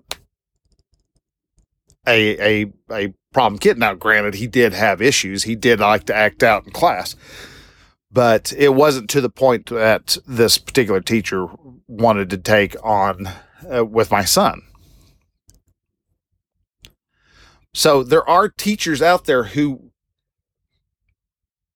a 2.08 2.64
a 2.64 2.74
a 2.92 3.14
problem 3.34 3.60
kid. 3.60 3.78
Now, 3.78 3.94
granted, 3.94 4.36
he 4.36 4.48
did 4.48 4.74
have 4.74 5.02
issues. 5.02 5.44
He 5.44 5.56
did 5.56 5.80
like 5.80 6.06
to 6.06 6.16
act 6.16 6.44
out 6.44 6.66
in 6.66 6.72
class, 6.72 7.16
but 8.12 8.54
it 8.58 8.74
wasn't 8.74 9.10
to 9.12 9.22
the 9.22 9.30
point 9.30 9.68
that 9.68 10.18
this 10.28 10.58
particular 10.58 11.02
teacher 11.02 11.48
wanted 11.88 12.30
to 12.32 12.38
take 12.38 12.76
on 12.84 13.30
uh, 13.72 13.86
with 13.86 14.12
my 14.12 14.24
son. 14.24 14.62
So 17.74 18.04
there 18.04 18.28
are 18.28 18.50
teachers 18.50 19.02
out 19.02 19.26
there 19.26 19.44
who, 19.44 19.89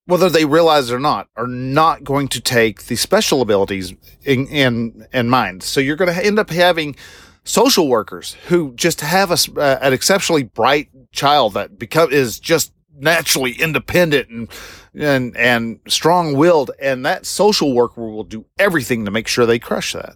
whether 0.05 0.29
they 0.29 0.45
realize 0.45 0.89
it 0.89 0.95
or 0.95 0.99
not, 0.99 1.29
are 1.35 1.47
not 1.47 2.03
going 2.03 2.27
to 2.29 2.41
take 2.41 2.85
the 2.85 2.95
special 2.95 3.41
abilities 3.41 3.93
in 4.23 4.47
in, 4.47 5.07
in 5.13 5.29
mind. 5.29 5.63
So 5.63 5.79
you're 5.79 5.95
going 5.95 6.13
to 6.13 6.25
end 6.25 6.39
up 6.39 6.49
having 6.49 6.95
social 7.43 7.87
workers 7.87 8.35
who 8.47 8.73
just 8.73 9.01
have 9.01 9.31
a, 9.31 9.59
uh, 9.59 9.79
an 9.81 9.93
exceptionally 9.93 10.43
bright 10.43 10.89
child 11.11 11.53
that 11.53 11.77
become 11.77 12.11
is 12.11 12.39
just 12.39 12.73
naturally 12.95 13.53
independent 13.53 14.29
and 14.29 14.49
and 14.93 15.35
and 15.35 15.79
strong-willed 15.87 16.71
and 16.79 17.05
that 17.05 17.25
social 17.25 17.73
worker 17.73 18.07
will 18.07 18.23
do 18.23 18.45
everything 18.59 19.03
to 19.05 19.11
make 19.11 19.27
sure 19.27 19.45
they 19.45 19.59
crush 19.59 19.93
that 19.93 20.15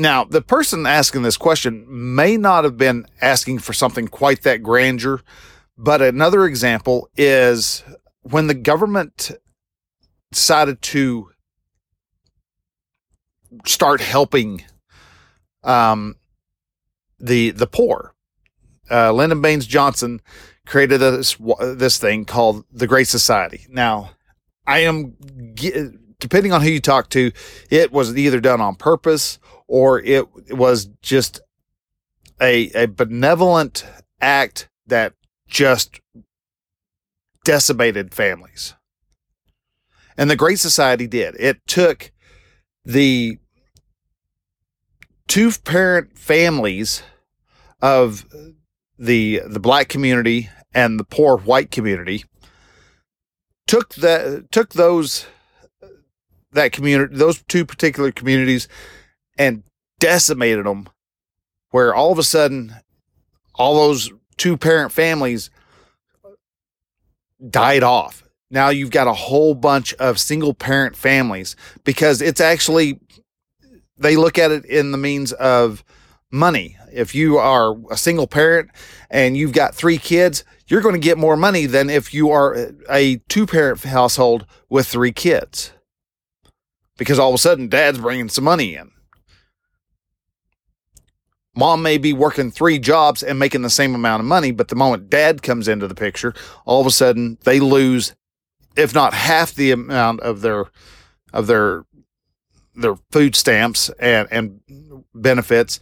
now 0.00 0.24
the 0.24 0.42
person 0.42 0.86
asking 0.86 1.22
this 1.22 1.36
question 1.36 1.84
may 1.88 2.36
not 2.36 2.64
have 2.64 2.76
been 2.76 3.06
asking 3.20 3.58
for 3.58 3.72
something 3.72 4.08
quite 4.08 4.42
that 4.42 4.62
grandeur 4.62 5.20
but 5.76 6.02
another 6.02 6.44
example 6.44 7.08
is 7.16 7.82
when 8.22 8.46
the 8.46 8.54
government 8.54 9.30
decided 10.32 10.80
to 10.82 11.30
start 13.66 14.00
helping 14.00 14.64
um, 15.62 16.16
the 17.18 17.50
the 17.50 17.66
poor 17.66 18.14
uh, 18.90 19.12
Lyndon 19.12 19.40
Baines 19.40 19.66
Johnson 19.66 20.20
created 20.66 20.98
this 20.98 21.36
this 21.60 21.98
thing 21.98 22.24
called 22.24 22.64
the 22.72 22.86
Great 22.86 23.08
Society. 23.08 23.66
Now, 23.68 24.10
I 24.66 24.80
am 24.80 25.16
depending 26.18 26.52
on 26.52 26.62
who 26.62 26.68
you 26.68 26.80
talk 26.80 27.08
to, 27.10 27.32
it 27.70 27.92
was 27.92 28.16
either 28.16 28.40
done 28.40 28.60
on 28.60 28.76
purpose 28.76 29.38
or 29.70 30.00
it 30.00 30.26
was 30.50 30.86
just 31.00 31.40
a 32.40 32.70
a 32.72 32.86
benevolent 32.86 33.86
act 34.20 34.68
that 34.84 35.14
just 35.46 36.00
decimated 37.44 38.12
families. 38.12 38.74
And 40.18 40.28
the 40.28 40.36
Great 40.36 40.58
Society 40.58 41.06
did. 41.06 41.36
It 41.38 41.64
took 41.68 42.10
the 42.84 43.38
two 45.28 45.52
parent 45.64 46.18
families 46.18 47.04
of 47.80 48.26
the 48.98 49.40
the 49.46 49.60
black 49.60 49.88
community 49.88 50.50
and 50.74 50.98
the 50.98 51.04
poor 51.04 51.38
white 51.38 51.70
community 51.70 52.24
took 53.68 53.94
that 53.94 54.50
took 54.50 54.72
those 54.72 55.26
that 56.50 56.72
community 56.72 57.14
those 57.14 57.44
two 57.44 57.64
particular 57.64 58.10
communities 58.10 58.66
and 59.40 59.62
decimated 59.98 60.66
them 60.66 60.88
where 61.70 61.94
all 61.94 62.12
of 62.12 62.18
a 62.18 62.22
sudden 62.22 62.74
all 63.54 63.74
those 63.74 64.12
two 64.36 64.56
parent 64.56 64.92
families 64.92 65.50
died 67.48 67.82
off 67.82 68.22
now 68.50 68.68
you've 68.68 68.90
got 68.90 69.06
a 69.06 69.12
whole 69.12 69.54
bunch 69.54 69.94
of 69.94 70.18
single 70.18 70.52
parent 70.52 70.96
families 70.96 71.56
because 71.84 72.20
it's 72.20 72.40
actually 72.40 72.98
they 73.96 74.16
look 74.16 74.38
at 74.38 74.50
it 74.50 74.64
in 74.64 74.92
the 74.92 74.98
means 74.98 75.32
of 75.32 75.84
money. 76.30 76.76
If 76.92 77.14
you 77.14 77.38
are 77.38 77.76
a 77.90 77.96
single 77.96 78.26
parent 78.26 78.70
and 79.10 79.36
you've 79.36 79.52
got 79.52 79.74
three 79.74 79.98
kids, 79.98 80.44
you're 80.66 80.80
going 80.80 80.94
to 80.94 81.00
get 81.00 81.18
more 81.18 81.36
money 81.36 81.66
than 81.66 81.90
if 81.90 82.14
you 82.14 82.30
are 82.30 82.72
a 82.88 83.16
two 83.28 83.46
parent 83.46 83.82
household 83.84 84.46
with 84.68 84.86
three 84.86 85.12
kids. 85.12 85.72
Because 86.96 87.18
all 87.18 87.30
of 87.30 87.34
a 87.34 87.38
sudden, 87.38 87.68
dad's 87.68 87.98
bringing 87.98 88.28
some 88.28 88.44
money 88.44 88.74
in. 88.74 88.90
Mom 91.60 91.82
may 91.82 91.98
be 91.98 92.14
working 92.14 92.50
three 92.50 92.78
jobs 92.78 93.22
and 93.22 93.38
making 93.38 93.60
the 93.60 93.68
same 93.68 93.94
amount 93.94 94.20
of 94.20 94.26
money, 94.26 94.50
but 94.50 94.68
the 94.68 94.74
moment 94.74 95.10
dad 95.10 95.42
comes 95.42 95.68
into 95.68 95.86
the 95.86 95.94
picture, 95.94 96.32
all 96.64 96.80
of 96.80 96.86
a 96.86 96.90
sudden 96.90 97.36
they 97.44 97.60
lose, 97.60 98.14
if 98.76 98.94
not 98.94 99.12
half 99.12 99.52
the 99.52 99.70
amount 99.70 100.20
of 100.20 100.40
their 100.40 100.70
of 101.34 101.48
their 101.48 101.84
their 102.74 102.96
food 103.10 103.36
stamps 103.36 103.90
and 103.98 104.26
and 104.30 104.60
benefits 105.14 105.80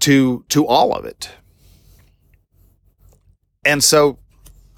to 0.00 0.44
to 0.48 0.66
all 0.66 0.92
of 0.92 1.04
it. 1.04 1.30
And 3.64 3.84
so 3.84 4.18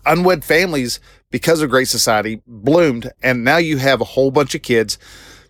unwed 0.05 0.45
families 0.45 1.01
because 1.31 1.63
of 1.63 1.71
Great 1.71 1.89
Society 1.89 2.43
bloomed 2.47 3.11
and 3.23 3.43
now 3.43 3.57
you 3.57 3.79
have 3.79 4.03
a 4.03 4.13
whole 4.13 4.31
bunch 4.31 4.55
of 4.55 4.61
kids 4.61 4.99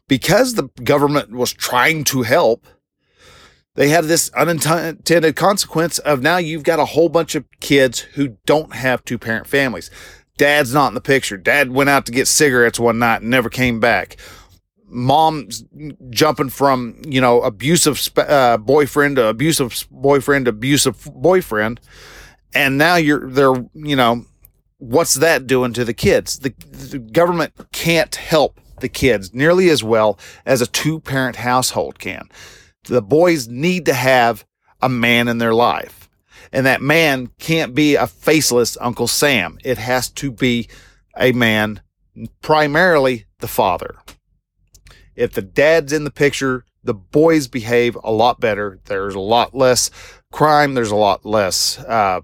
because 0.06 0.54
the 0.54 0.68
government 0.84 1.32
was 1.32 1.52
trying 1.52 2.04
to 2.04 2.22
help 2.22 2.64
they 3.74 3.88
had 3.88 4.04
this 4.04 4.30
unintended 4.30 5.36
consequence 5.36 5.98
of 6.00 6.22
now 6.22 6.36
you've 6.36 6.62
got 6.62 6.78
a 6.78 6.84
whole 6.84 7.08
bunch 7.08 7.34
of 7.34 7.44
kids 7.60 8.00
who 8.00 8.36
don't 8.46 8.74
have 8.74 9.04
two 9.04 9.18
parent 9.18 9.46
families. 9.46 9.90
Dad's 10.36 10.74
not 10.74 10.88
in 10.88 10.94
the 10.94 11.00
picture. 11.00 11.36
Dad 11.36 11.70
went 11.70 11.90
out 11.90 12.06
to 12.06 12.12
get 12.12 12.28
cigarettes 12.28 12.78
one 12.78 12.98
night 12.98 13.22
and 13.22 13.30
never 13.30 13.48
came 13.48 13.80
back 13.80 14.16
mom's 14.94 15.64
jumping 16.10 16.48
from 16.48 16.96
you 17.04 17.20
know 17.20 17.42
abusive 17.42 18.08
uh, 18.16 18.56
boyfriend 18.56 19.16
to 19.16 19.26
abusive 19.26 19.86
boyfriend 19.90 20.44
to 20.44 20.50
abusive 20.50 21.08
boyfriend 21.12 21.80
and 22.54 22.78
now 22.78 22.94
you're 22.94 23.28
they're 23.28 23.66
you 23.74 23.96
know 23.96 24.24
what's 24.78 25.14
that 25.14 25.48
doing 25.48 25.72
to 25.72 25.84
the 25.84 25.94
kids 25.94 26.38
the, 26.38 26.54
the 26.70 26.98
government 26.98 27.52
can't 27.72 28.14
help 28.14 28.60
the 28.80 28.88
kids 28.88 29.34
nearly 29.34 29.68
as 29.68 29.82
well 29.82 30.18
as 30.46 30.62
a 30.62 30.66
two 30.66 31.00
parent 31.00 31.36
household 31.36 31.98
can 31.98 32.28
the 32.84 33.02
boys 33.02 33.48
need 33.48 33.86
to 33.86 33.94
have 33.94 34.44
a 34.80 34.88
man 34.88 35.28
in 35.28 35.38
their 35.38 35.54
life 35.54 36.08
and 36.52 36.66
that 36.66 36.82
man 36.82 37.28
can't 37.38 37.74
be 37.74 37.94
a 37.94 38.06
faceless 38.06 38.76
uncle 38.80 39.08
sam 39.08 39.58
it 39.64 39.78
has 39.78 40.10
to 40.10 40.30
be 40.30 40.68
a 41.16 41.32
man 41.32 41.80
primarily 42.40 43.24
the 43.40 43.48
father 43.48 43.96
if 45.16 45.32
the 45.32 45.42
dad's 45.42 45.92
in 45.92 46.04
the 46.04 46.10
picture, 46.10 46.64
the 46.82 46.94
boys 46.94 47.48
behave 47.48 47.96
a 48.02 48.10
lot 48.10 48.40
better. 48.40 48.80
There's 48.84 49.14
a 49.14 49.20
lot 49.20 49.54
less 49.54 49.90
crime. 50.32 50.74
There's 50.74 50.90
a 50.90 50.96
lot 50.96 51.24
less 51.24 51.78
uh, 51.78 52.20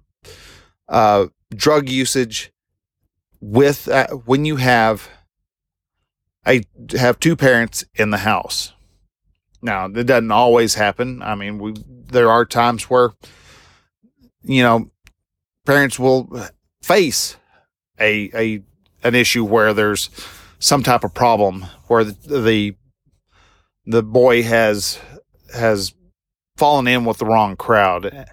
uh, 0.88 1.26
drug 1.54 1.88
usage. 1.88 2.52
With 3.40 3.88
uh, 3.88 4.08
when 4.08 4.44
you 4.44 4.56
have 4.56 5.08
a 6.46 6.62
have 6.98 7.18
two 7.18 7.36
parents 7.36 7.84
in 7.94 8.10
the 8.10 8.18
house. 8.18 8.74
Now 9.62 9.86
it 9.86 10.04
doesn't 10.04 10.30
always 10.30 10.74
happen. 10.74 11.22
I 11.22 11.34
mean, 11.34 11.58
we 11.58 11.74
there 11.86 12.30
are 12.30 12.44
times 12.44 12.84
where 12.84 13.10
you 14.42 14.62
know 14.62 14.90
parents 15.66 15.98
will 15.98 16.48
face 16.82 17.36
a 17.98 18.30
a 18.34 18.62
an 19.02 19.14
issue 19.14 19.44
where 19.44 19.72
there's 19.72 20.10
some 20.58 20.82
type 20.82 21.04
of 21.04 21.14
problem 21.14 21.66
where 21.86 22.04
the, 22.04 22.38
the 22.38 22.76
the 23.86 24.02
boy 24.02 24.42
has 24.42 24.98
has 25.54 25.94
fallen 26.56 26.86
in 26.86 27.04
with 27.04 27.18
the 27.18 27.26
wrong 27.26 27.56
crowd. 27.56 28.28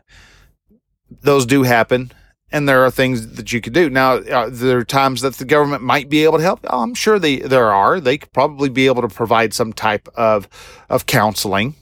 Those 1.09 1.45
do 1.45 1.63
happen, 1.63 2.11
and 2.51 2.67
there 2.67 2.83
are 2.85 2.91
things 2.91 3.35
that 3.35 3.51
you 3.51 3.61
could 3.61 3.73
do. 3.73 3.89
Now, 3.89 4.15
uh, 4.15 4.49
there 4.51 4.77
are 4.77 4.85
times 4.85 5.21
that 5.21 5.35
the 5.35 5.45
government 5.45 5.83
might 5.83 6.09
be 6.09 6.23
able 6.23 6.37
to 6.37 6.43
help. 6.43 6.61
Oh, 6.65 6.81
I'm 6.81 6.93
sure 6.93 7.19
they 7.19 7.37
there 7.37 7.73
are. 7.73 7.99
They 7.99 8.17
could 8.17 8.33
probably 8.33 8.69
be 8.69 8.87
able 8.87 9.01
to 9.01 9.07
provide 9.07 9.53
some 9.53 9.73
type 9.73 10.07
of 10.15 10.47
of 10.89 11.05
counseling. 11.05 11.75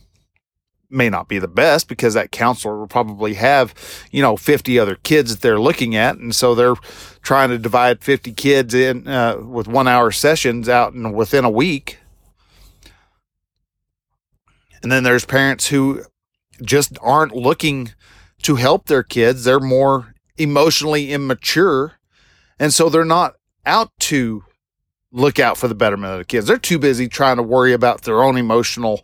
May 0.89 1.09
not 1.09 1.27
be 1.27 1.39
the 1.39 1.47
best 1.47 1.87
because 1.87 2.13
that 2.13 2.31
counselor 2.31 2.77
will 2.77 2.87
probably 2.87 3.33
have, 3.33 3.73
you 4.11 4.21
know, 4.21 4.37
50 4.37 4.77
other 4.79 4.95
kids 4.95 5.31
that 5.31 5.41
they're 5.41 5.59
looking 5.59 5.95
at. 5.95 6.17
And 6.17 6.33
so 6.33 6.53
they're 6.55 6.75
trying 7.21 7.49
to 7.49 7.57
divide 7.57 8.03
50 8.03 8.31
kids 8.33 8.73
in 8.73 9.07
uh, 9.07 9.37
with 9.37 9.67
one 9.67 9.87
hour 9.87 10.11
sessions 10.11 10.69
out 10.69 10.93
and 10.93 11.13
within 11.13 11.43
a 11.43 11.49
week 11.49 11.97
and 14.85 14.91
then 14.91 15.01
there's 15.01 15.25
parents 15.25 15.69
who 15.69 16.03
just 16.61 16.95
aren't 17.01 17.35
looking 17.35 17.93
to 18.43 18.57
help 18.57 18.85
their 18.85 19.01
kids. 19.01 19.43
They're 19.43 19.59
more 19.59 20.13
emotionally 20.37 21.11
immature. 21.11 21.93
And 22.59 22.73
so 22.73 22.89
they're 22.89 23.05
not 23.05 23.35
out 23.65 23.91
to 23.99 24.43
look 25.11 25.39
out 25.39 25.57
for 25.57 25.67
the 25.67 25.75
betterment 25.75 26.13
of 26.13 26.19
the 26.19 26.25
kids. 26.25 26.47
They're 26.47 26.57
too 26.57 26.79
busy 26.79 27.07
trying 27.07 27.37
to 27.37 27.43
worry 27.43 27.73
about 27.73 28.01
their 28.01 28.23
own 28.23 28.37
emotional 28.37 29.01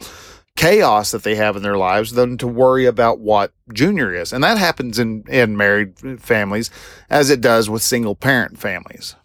chaos 0.57 1.11
that 1.11 1.23
they 1.23 1.35
have 1.35 1.55
in 1.55 1.63
their 1.63 1.77
lives 1.77 2.11
than 2.11 2.37
to 2.37 2.47
worry 2.47 2.85
about 2.85 3.19
what 3.19 3.53
junior 3.73 4.13
is. 4.13 4.33
And 4.33 4.43
that 4.43 4.57
happens 4.57 4.99
in, 4.99 5.23
in 5.29 5.55
married 5.55 6.21
families 6.21 6.69
as 7.09 7.29
it 7.29 7.41
does 7.41 7.69
with 7.69 7.81
single 7.81 8.15
parent 8.15 8.59
families. 8.59 9.15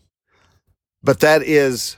But 1.02 1.20
that 1.20 1.42
is 1.42 1.96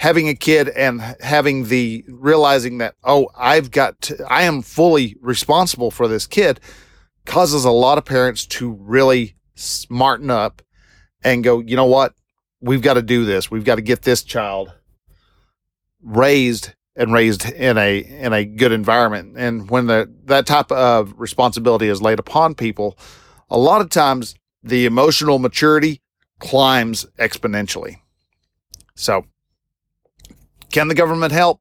having 0.00 0.28
a 0.28 0.34
kid 0.34 0.68
and 0.70 1.00
having 1.20 1.64
the 1.64 2.02
realizing 2.08 2.78
that 2.78 2.94
oh 3.04 3.28
i've 3.36 3.70
got 3.70 4.00
to, 4.00 4.16
i 4.30 4.40
am 4.44 4.62
fully 4.62 5.14
responsible 5.20 5.90
for 5.90 6.08
this 6.08 6.26
kid 6.26 6.58
causes 7.24 7.64
a 7.64 7.70
lot 7.70 7.98
of 7.98 8.04
parents 8.04 8.46
to 8.46 8.72
really 8.72 9.36
smarten 9.54 10.30
up 10.30 10.62
and 11.22 11.44
go 11.44 11.60
you 11.60 11.76
know 11.76 11.84
what 11.84 12.14
we've 12.60 12.82
got 12.82 12.94
to 12.94 13.02
do 13.02 13.24
this 13.24 13.50
we've 13.50 13.64
got 13.64 13.76
to 13.76 13.82
get 13.82 14.02
this 14.02 14.22
child 14.22 14.72
raised 16.02 16.72
and 16.96 17.12
raised 17.12 17.50
in 17.50 17.78
a 17.78 17.98
in 17.98 18.32
a 18.32 18.44
good 18.44 18.72
environment. 18.72 19.34
And 19.36 19.70
when 19.70 19.86
the 19.86 20.12
that 20.24 20.46
type 20.46 20.70
of 20.72 21.14
responsibility 21.16 21.88
is 21.88 22.02
laid 22.02 22.18
upon 22.18 22.54
people, 22.54 22.98
a 23.48 23.58
lot 23.58 23.80
of 23.80 23.90
times 23.90 24.34
the 24.62 24.86
emotional 24.86 25.38
maturity 25.38 26.02
climbs 26.38 27.06
exponentially. 27.18 27.96
So, 28.94 29.24
can 30.70 30.88
the 30.88 30.94
government 30.94 31.32
help? 31.32 31.60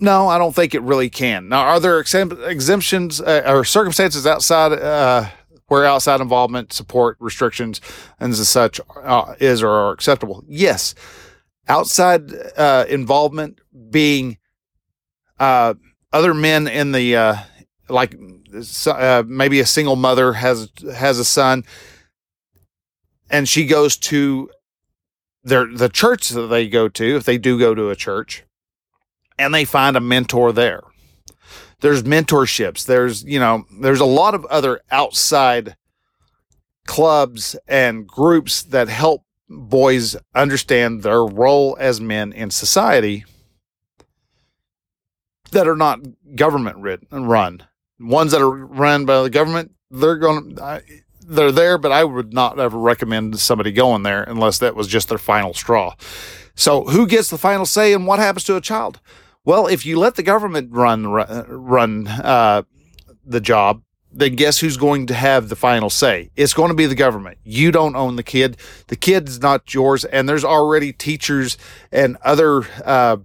No, 0.00 0.28
I 0.28 0.38
don't 0.38 0.54
think 0.54 0.74
it 0.74 0.80
really 0.82 1.10
can. 1.10 1.48
Now, 1.48 1.60
are 1.60 1.78
there 1.78 2.00
exemptions 2.00 3.20
uh, 3.20 3.42
or 3.46 3.64
circumstances 3.64 4.26
outside 4.26 4.72
uh, 4.72 5.28
where 5.66 5.84
outside 5.84 6.22
involvement, 6.22 6.72
support, 6.72 7.18
restrictions, 7.20 7.82
and 8.18 8.34
such 8.34 8.80
uh, 8.96 9.34
is 9.40 9.62
or 9.62 9.68
are 9.68 9.92
acceptable? 9.92 10.42
Yes. 10.48 10.94
Outside 11.68 12.32
uh, 12.56 12.86
involvement 12.88 13.60
being 13.90 14.38
uh, 15.38 15.74
other 16.12 16.32
men 16.32 16.66
in 16.66 16.92
the 16.92 17.16
uh, 17.16 17.36
like 17.90 18.16
maybe 19.26 19.60
a 19.60 19.66
single 19.66 19.96
mother 19.96 20.32
has 20.32 20.70
has 20.96 21.18
a 21.18 21.24
son, 21.26 21.62
and 23.28 23.46
she 23.46 23.66
goes 23.66 23.98
to 23.98 24.50
their 25.44 25.66
the 25.66 25.90
church 25.90 26.30
that 26.30 26.46
they 26.46 26.68
go 26.68 26.88
to 26.88 27.16
if 27.16 27.24
they 27.24 27.36
do 27.36 27.58
go 27.58 27.74
to 27.74 27.90
a 27.90 27.96
church 27.96 28.44
and 29.40 29.54
they 29.54 29.64
find 29.64 29.96
a 29.96 30.00
mentor 30.00 30.52
there. 30.52 30.82
There's 31.80 32.02
mentorships. 32.02 32.84
There's, 32.84 33.24
you 33.24 33.40
know, 33.40 33.64
there's 33.80 34.00
a 34.00 34.04
lot 34.04 34.34
of 34.34 34.44
other 34.46 34.82
outside 34.90 35.76
clubs 36.86 37.56
and 37.66 38.06
groups 38.06 38.62
that 38.64 38.88
help 38.88 39.24
boys 39.48 40.14
understand 40.34 41.02
their 41.02 41.24
role 41.24 41.76
as 41.80 42.00
men 42.00 42.32
in 42.32 42.50
society 42.50 43.24
that 45.52 45.66
are 45.66 45.76
not 45.76 46.00
government 46.36 46.76
run. 47.10 47.62
Ones 47.98 48.32
that 48.32 48.42
are 48.42 48.50
run 48.50 49.06
by 49.06 49.22
the 49.22 49.30
government, 49.30 49.72
they're 49.90 50.16
going 50.16 50.56
to, 50.56 50.82
they're 51.26 51.50
there, 51.50 51.78
but 51.78 51.92
I 51.92 52.04
would 52.04 52.34
not 52.34 52.60
ever 52.60 52.78
recommend 52.78 53.38
somebody 53.40 53.72
going 53.72 54.02
there 54.02 54.22
unless 54.22 54.58
that 54.58 54.76
was 54.76 54.86
just 54.86 55.08
their 55.08 55.18
final 55.18 55.54
straw. 55.54 55.94
So, 56.54 56.84
who 56.84 57.06
gets 57.06 57.30
the 57.30 57.38
final 57.38 57.64
say 57.64 57.94
and 57.94 58.06
what 58.06 58.18
happens 58.18 58.44
to 58.44 58.56
a 58.56 58.60
child? 58.60 59.00
Well, 59.50 59.66
if 59.66 59.84
you 59.84 59.98
let 59.98 60.14
the 60.14 60.22
government 60.22 60.70
run 60.70 61.08
run 61.08 62.06
uh, 62.06 62.62
the 63.26 63.40
job, 63.40 63.82
then 64.12 64.36
guess 64.36 64.60
who's 64.60 64.76
going 64.76 65.08
to 65.08 65.14
have 65.14 65.48
the 65.48 65.56
final 65.56 65.90
say? 65.90 66.30
It's 66.36 66.54
going 66.54 66.68
to 66.68 66.74
be 66.76 66.86
the 66.86 66.94
government. 66.94 67.38
You 67.42 67.72
don't 67.72 67.96
own 67.96 68.14
the 68.14 68.22
kid. 68.22 68.58
The 68.86 68.94
kid's 68.94 69.40
not 69.40 69.74
yours, 69.74 70.04
and 70.04 70.28
there's 70.28 70.44
already 70.44 70.92
teachers 70.92 71.58
and 71.90 72.16
other 72.22 72.62
uh, 72.84 73.16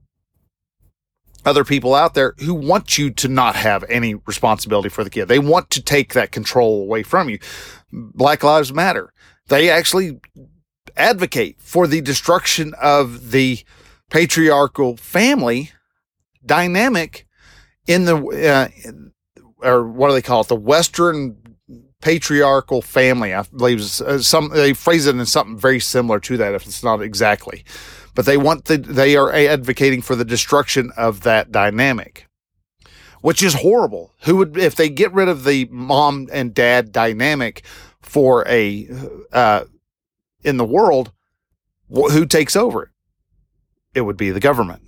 other 1.46 1.63
people 1.63 1.94
out 1.94 2.15
there 2.15 2.34
who 2.39 2.55
want 2.55 2.98
you 2.98 3.12
to 3.12 3.27
not 3.27 3.55
have 3.55 3.84
any 3.88 4.15
responsibility 4.15 4.89
for 4.89 5.03
the 5.03 5.12
kid. 5.12 5.27
They 5.27 5.38
want 5.38 5.70
to 5.70 5.79
take 5.84 6.15
that 6.15 6.32
control 6.32 6.82
away 6.82 7.03
from 7.03 7.29
you. 7.29 7.38
Black 7.91 8.44
Lives 8.44 8.74
Matter. 8.74 9.13
They 9.50 9.70
actually 9.70 10.20
advocate 10.98 11.62
for 11.62 11.86
the 11.86 12.01
destruction 12.01 12.74
of 12.82 13.29
the 13.29 13.60
patriarchal 14.10 14.98
family 14.98 15.70
dynamic 16.46 17.28
in 17.88 18.06
the 18.06 18.16
uh, 18.18 18.68
or 19.66 19.88
what 19.88 20.10
do 20.10 20.14
they 20.14 20.22
call 20.22 20.42
it? 20.42 20.48
The 20.48 20.56
Western 20.56 21.38
patriarchal 22.02 22.82
family. 22.82 23.34
I 23.34 23.42
believe 23.44 23.80
uh, 24.02 24.20
some 24.20 24.50
they 24.50 24.74
phrase 24.74 25.08
it 25.08 25.16
in 25.16 25.25
something 25.25 25.58
very 25.58 25.80
similar 25.80 26.20
to 26.22 26.38
that, 26.38 26.54
if 26.54 26.66
it's 26.66 26.84
not 26.84 27.02
exactly. 27.02 27.66
But 28.14 28.25
they 28.25 28.38
want 28.38 28.66
the 28.66 28.77
they 28.77 29.16
are 29.16 29.34
advocating 29.34 30.01
for 30.01 30.16
the 30.16 30.25
destruction 30.25 30.92
of 30.96 31.22
that 31.22 31.51
dynamic, 31.51 32.27
which 33.22 33.44
is 33.44 33.55
horrible. 33.55 34.14
Who 34.22 34.38
would 34.38 34.58
if 34.58 34.75
they 34.75 34.90
get 34.90 35.14
rid 35.14 35.27
of 35.27 35.44
the 35.44 35.66
mom 35.72 36.29
and 36.31 36.53
dad 36.53 36.92
dynamic 36.92 37.66
for 38.01 38.48
a 38.48 38.88
uh, 39.34 39.66
in 40.44 40.58
the 40.58 40.66
world? 40.66 41.12
Who 41.90 42.25
takes 42.25 42.55
over? 42.55 42.92
It 43.94 44.01
would 44.01 44.18
be 44.18 44.31
the 44.31 44.40
government. 44.40 44.81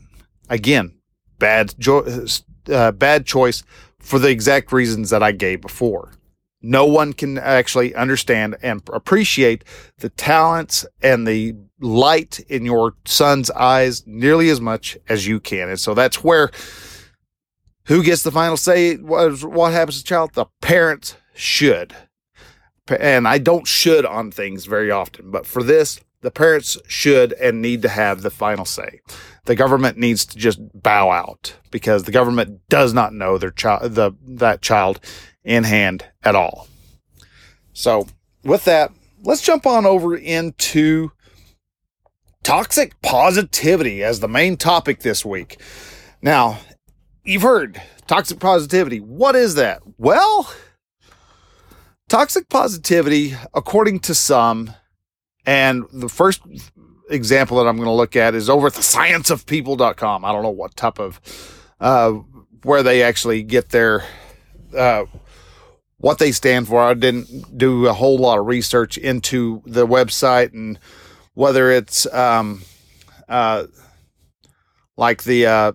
Again, 0.50 0.97
bad 1.40 1.74
jo- 1.80 2.26
uh, 2.72 2.92
bad 2.92 3.26
choice 3.26 3.64
for 4.00 4.20
the 4.20 4.30
exact 4.30 4.72
reasons 4.72 5.10
that 5.10 5.24
I 5.24 5.32
gave 5.32 5.62
before. 5.62 6.14
No 6.62 6.86
one 6.86 7.14
can 7.14 7.38
actually 7.38 7.94
understand 7.96 8.58
and 8.62 8.82
appreciate 8.92 9.64
the 10.00 10.10
talents 10.10 10.86
and 11.02 11.28
the 11.28 11.56
light 11.80 12.40
in 12.50 12.66
your 12.66 12.96
son's 13.06 13.52
eyes 13.52 14.06
nearly 14.08 14.50
as 14.50 14.60
much 14.60 14.98
as 15.08 15.28
you 15.28 15.40
can. 15.40 15.70
And 15.70 15.80
so 15.80 15.94
that's 15.94 16.24
where 16.24 16.50
who 17.86 18.04
gets 18.04 18.24
the 18.24 18.32
final 18.32 18.58
say? 18.58 18.96
What 18.98 19.72
happens 19.72 19.98
to 19.98 20.04
the 20.04 20.08
child? 20.08 20.34
The 20.34 20.48
parents 20.62 21.16
should. 21.34 21.96
And 22.88 23.28
I 23.28 23.38
don't 23.38 23.68
should 23.68 24.06
on 24.06 24.32
things 24.32 24.66
very 24.66 24.92
often, 24.92 25.32
but 25.32 25.46
for 25.46 25.62
this, 25.64 26.00
the 26.22 26.32
parents 26.32 26.78
should 26.88 27.34
and 27.34 27.62
need 27.62 27.82
to 27.84 27.90
have 27.90 28.22
the 28.22 28.30
final 28.30 28.66
say. 28.66 29.02
The 29.48 29.56
government 29.56 29.98
needs 29.98 30.26
to 30.26 30.38
just 30.38 30.60
bow 30.74 31.10
out 31.10 31.56
because 31.72 32.04
the 32.04 32.12
government 32.12 32.60
does 32.68 32.94
not 32.94 33.14
know 33.14 33.38
their 33.38 33.50
child, 33.50 33.96
the 33.96 34.12
that 34.28 34.62
child 34.62 35.00
in 35.46 35.64
hand 35.64 36.06
at 36.22 36.36
all. 36.36 36.68
So, 37.72 38.08
with 38.44 38.66
that, 38.66 38.92
let's 39.24 39.42
jump 39.42 39.66
on 39.66 39.86
over 39.86 40.18
into 40.18 41.14
toxic 42.44 43.02
positivity 43.02 44.04
as 44.04 44.20
the 44.20 44.28
main 44.28 44.58
topic 44.58 45.00
this 45.00 45.24
week. 45.24 45.62
Now, 46.22 46.60
you've 47.24 47.42
heard 47.44 47.82
toxic 48.06 48.40
positivity. 48.40 49.00
What 49.00 49.38
is 49.38 49.56
that? 49.56 49.82
Well, 49.98 50.52
toxic 52.10 52.50
positivity, 52.50 53.34
according 53.54 54.00
to 54.02 54.14
some, 54.14 54.74
and 55.46 55.86
the 55.94 56.10
first 56.10 56.42
example 57.10 57.58
that 57.58 57.68
I'm 57.68 57.78
going 57.78 57.88
to 57.88 57.92
look 57.94 58.16
at 58.16 58.36
is 58.36 58.50
over 58.50 58.68
at 58.68 58.74
the 58.74 58.82
scienceofpeople.com. 58.82 60.26
I 60.26 60.32
don't 60.32 60.44
know 60.44 60.50
what 60.50 60.76
type 60.76 61.00
of, 61.00 61.22
uh, 61.80 62.12
where 62.64 62.84
they 62.84 63.04
actually 63.04 63.44
get 63.44 63.70
their, 63.70 64.04
uh, 64.76 65.06
what 65.98 66.20
they 66.20 66.32
stand 66.32 66.68
for. 66.68 66.82
I 66.82 66.94
didn't 66.94 67.58
do 67.58 67.88
a 67.88 67.94
whole 67.94 68.18
lot 68.18 68.40
of 68.40 68.46
research 68.46 68.98
into 68.98 69.62
the 69.66 69.88
website 69.88 70.54
and 70.54 70.80
whether 71.34 71.72
it's, 71.72 72.12
um, 72.14 72.64
uh, 73.30 73.66
like 74.96 75.24
the, 75.24 75.46
uh, 75.46 75.72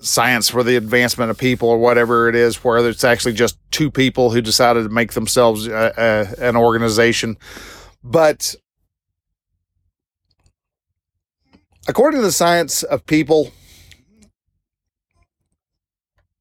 science 0.00 0.50
for 0.50 0.62
the 0.62 0.76
advancement 0.76 1.30
of 1.30 1.38
people 1.38 1.68
or 1.68 1.78
whatever 1.78 2.28
it 2.28 2.34
is, 2.34 2.62
whether 2.62 2.90
it's 2.90 3.04
actually 3.04 3.32
just 3.32 3.58
two 3.70 3.90
people 3.90 4.30
who 4.30 4.40
decided 4.40 4.82
to 4.82 4.88
make 4.90 5.14
themselves 5.14 5.66
uh, 5.66 5.92
uh, 5.96 6.34
an 6.38 6.56
organization. 6.56 7.36
But 8.02 8.54
according 11.86 12.20
to 12.20 12.26
the 12.26 12.32
science 12.32 12.82
of 12.82 13.06
people, 13.06 13.52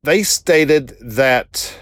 they 0.03 0.23
stated 0.23 0.95
that 1.01 1.77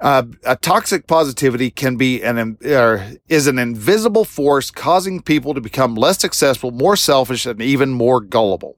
uh, 0.00 0.24
a 0.44 0.56
toxic 0.56 1.06
positivity 1.06 1.70
can 1.70 1.96
be 1.96 2.22
an 2.22 2.58
uh, 2.64 3.12
is 3.28 3.46
an 3.46 3.58
invisible 3.58 4.24
force 4.24 4.70
causing 4.70 5.22
people 5.22 5.54
to 5.54 5.60
become 5.60 5.94
less 5.94 6.18
successful, 6.18 6.70
more 6.70 6.96
selfish, 6.96 7.46
and 7.46 7.62
even 7.62 7.90
more 7.90 8.20
gullible. 8.20 8.76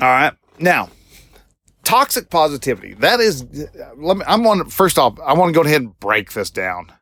All 0.00 0.08
right, 0.08 0.32
now 0.58 0.90
toxic 1.88 2.28
positivity. 2.28 2.92
That 2.94 3.18
is, 3.18 3.46
let 3.96 4.18
me. 4.18 4.24
I'm 4.26 4.46
on. 4.46 4.68
First 4.68 4.98
off, 4.98 5.18
I 5.24 5.32
want 5.32 5.48
to 5.48 5.58
go 5.58 5.66
ahead 5.66 5.80
and 5.80 5.98
break 5.98 6.32
this 6.32 6.50
down. 6.50 6.92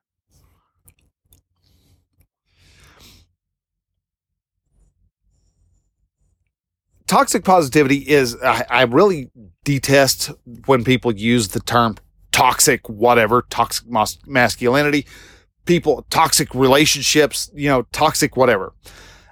Toxic 7.07 7.45
positivity 7.45 7.99
is 7.99 8.37
I, 8.42 8.64
I, 8.69 8.83
really 8.83 9.31
detest 9.64 10.31
when 10.66 10.85
people 10.85 11.14
use 11.14 11.49
the 11.49 11.61
term 11.61 11.97
toxic 12.33 12.88
whatever 12.88 13.47
toxic 13.49 13.88
mas- 13.88 14.19
masculinity 14.27 15.07
people 15.64 16.07
toxic 16.11 16.55
relationships 16.55 17.51
you 17.55 17.69
know 17.69 17.83
toxic 17.92 18.37
whatever. 18.37 18.73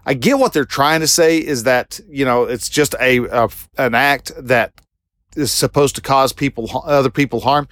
I 0.07 0.15
get 0.15 0.39
what 0.39 0.53
they're 0.53 0.65
trying 0.65 1.01
to 1.01 1.09
say 1.09 1.39
is 1.39 1.65
that 1.65 2.01
you 2.09 2.25
know 2.25 2.45
it's 2.45 2.69
just 2.69 2.95
a, 3.01 3.25
a 3.25 3.49
an 3.79 3.95
act 3.95 4.33
that 4.39 4.73
is 5.37 5.51
supposed 5.51 5.97
to 5.97 6.01
cause 6.01 6.33
people 6.33 6.71
other 6.85 7.11
people 7.11 7.41
harm 7.41 7.69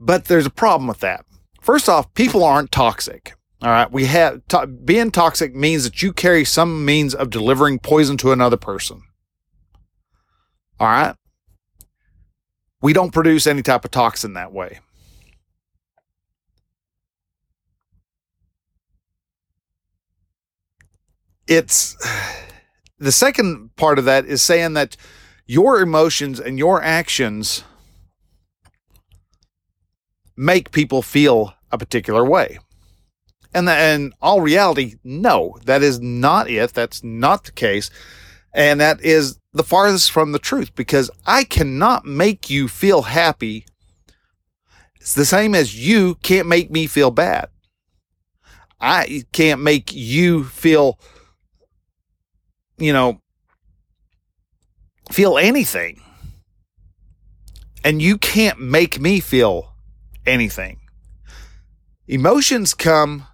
but 0.00 0.26
there's 0.26 0.46
a 0.46 0.50
problem 0.50 0.86
with 0.86 1.00
that. 1.00 1.24
First 1.60 1.88
off 1.88 2.12
people 2.14 2.44
aren't 2.44 2.72
toxic 2.72 3.34
all 3.60 3.70
right. 3.70 3.90
We 3.90 4.06
have 4.06 4.46
to, 4.48 4.66
being 4.66 5.10
toxic 5.10 5.54
means 5.54 5.84
that 5.84 6.02
you 6.02 6.12
carry 6.12 6.44
some 6.44 6.84
means 6.84 7.14
of 7.14 7.30
delivering 7.30 7.80
poison 7.80 8.16
to 8.18 8.32
another 8.32 8.56
person. 8.56 9.02
All 10.78 10.88
right. 10.88 11.14
We 12.80 12.92
don't 12.92 13.12
produce 13.12 13.46
any 13.46 13.62
type 13.62 13.84
of 13.84 13.90
toxin 13.90 14.34
that 14.34 14.52
way. 14.52 14.78
it's 21.48 21.96
the 22.98 23.12
second 23.12 23.74
part 23.76 23.98
of 23.98 24.04
that 24.04 24.26
is 24.26 24.42
saying 24.42 24.74
that 24.74 24.96
your 25.46 25.80
emotions 25.80 26.38
and 26.38 26.58
your 26.58 26.82
actions 26.82 27.64
make 30.36 30.70
people 30.70 31.02
feel 31.02 31.54
a 31.72 31.78
particular 31.78 32.24
way. 32.24 32.58
And 33.54 33.68
in 33.68 34.12
all 34.20 34.40
reality, 34.40 34.96
no, 35.02 35.56
that 35.64 35.82
is 35.82 36.00
not 36.00 36.50
it. 36.50 36.74
That's 36.74 37.02
not 37.02 37.44
the 37.44 37.52
case. 37.52 37.90
And 38.52 38.80
that 38.80 39.00
is 39.00 39.38
the 39.52 39.64
farthest 39.64 40.10
from 40.10 40.32
the 40.32 40.38
truth 40.38 40.74
because 40.74 41.10
I 41.26 41.44
cannot 41.44 42.04
make 42.04 42.50
you 42.50 42.68
feel 42.68 43.02
happy. 43.02 43.66
It's 45.00 45.14
the 45.14 45.24
same 45.24 45.54
as 45.54 45.78
you 45.78 46.16
can't 46.16 46.48
make 46.48 46.70
me 46.70 46.86
feel 46.86 47.10
bad. 47.10 47.48
I 48.80 49.24
can't 49.32 49.60
make 49.60 49.92
you 49.92 50.44
feel, 50.44 50.98
you 52.76 52.92
know, 52.92 53.20
feel 55.10 55.38
anything. 55.38 56.02
And 57.84 58.02
you 58.02 58.18
can't 58.18 58.60
make 58.60 59.00
me 59.00 59.20
feel 59.20 59.72
anything. 60.26 60.80
Emotions 62.06 62.74
come 62.74 63.27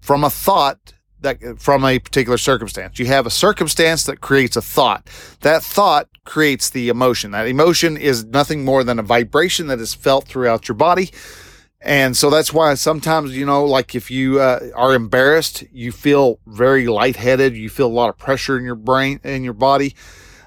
from 0.00 0.24
a 0.24 0.30
thought 0.30 0.94
that 1.20 1.60
from 1.60 1.84
a 1.84 1.98
particular 1.98 2.38
circumstance. 2.38 2.98
You 2.98 3.06
have 3.06 3.26
a 3.26 3.30
circumstance 3.30 4.04
that 4.04 4.20
creates 4.20 4.56
a 4.56 4.62
thought. 4.62 5.08
That 5.40 5.62
thought 5.62 6.08
creates 6.24 6.70
the 6.70 6.88
emotion. 6.88 7.32
That 7.32 7.46
emotion 7.46 7.96
is 7.96 8.24
nothing 8.24 8.64
more 8.64 8.84
than 8.84 8.98
a 8.98 9.02
vibration 9.02 9.66
that 9.66 9.80
is 9.80 9.94
felt 9.94 10.26
throughout 10.26 10.68
your 10.68 10.76
body. 10.76 11.10
And 11.82 12.16
so 12.16 12.28
that's 12.28 12.52
why 12.52 12.74
sometimes, 12.74 13.36
you 13.36 13.46
know, 13.46 13.64
like 13.64 13.94
if 13.94 14.10
you 14.10 14.38
uh, 14.38 14.60
are 14.74 14.94
embarrassed, 14.94 15.64
you 15.72 15.92
feel 15.92 16.38
very 16.46 16.86
lightheaded, 16.86 17.56
you 17.56 17.70
feel 17.70 17.86
a 17.86 17.88
lot 17.88 18.10
of 18.10 18.18
pressure 18.18 18.58
in 18.58 18.64
your 18.64 18.74
brain, 18.74 19.20
in 19.24 19.44
your 19.44 19.54
body. 19.54 19.96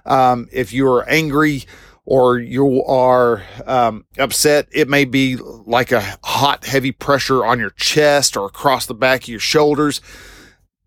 Um, 0.05 0.47
if 0.51 0.73
you 0.73 0.87
are 0.87 1.07
angry, 1.09 1.63
or 2.05 2.37
you 2.37 2.83
are 2.83 3.43
um, 3.65 4.05
upset, 4.17 4.67
it 4.71 4.89
may 4.89 5.05
be 5.05 5.37
like 5.37 5.91
a 5.91 6.17
hot, 6.23 6.65
heavy 6.65 6.91
pressure 6.91 7.45
on 7.45 7.59
your 7.59 7.69
chest 7.71 8.35
or 8.35 8.45
across 8.45 8.85
the 8.85 8.93
back 8.93 9.23
of 9.23 9.29
your 9.29 9.39
shoulders. 9.39 10.01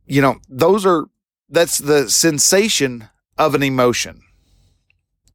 You 0.05 0.21
know, 0.21 0.37
those 0.49 0.85
are, 0.85 1.07
that's 1.49 1.79
the 1.79 2.11
sensation 2.11 3.09
of 3.39 3.55
an 3.55 3.63
emotion. 3.63 4.23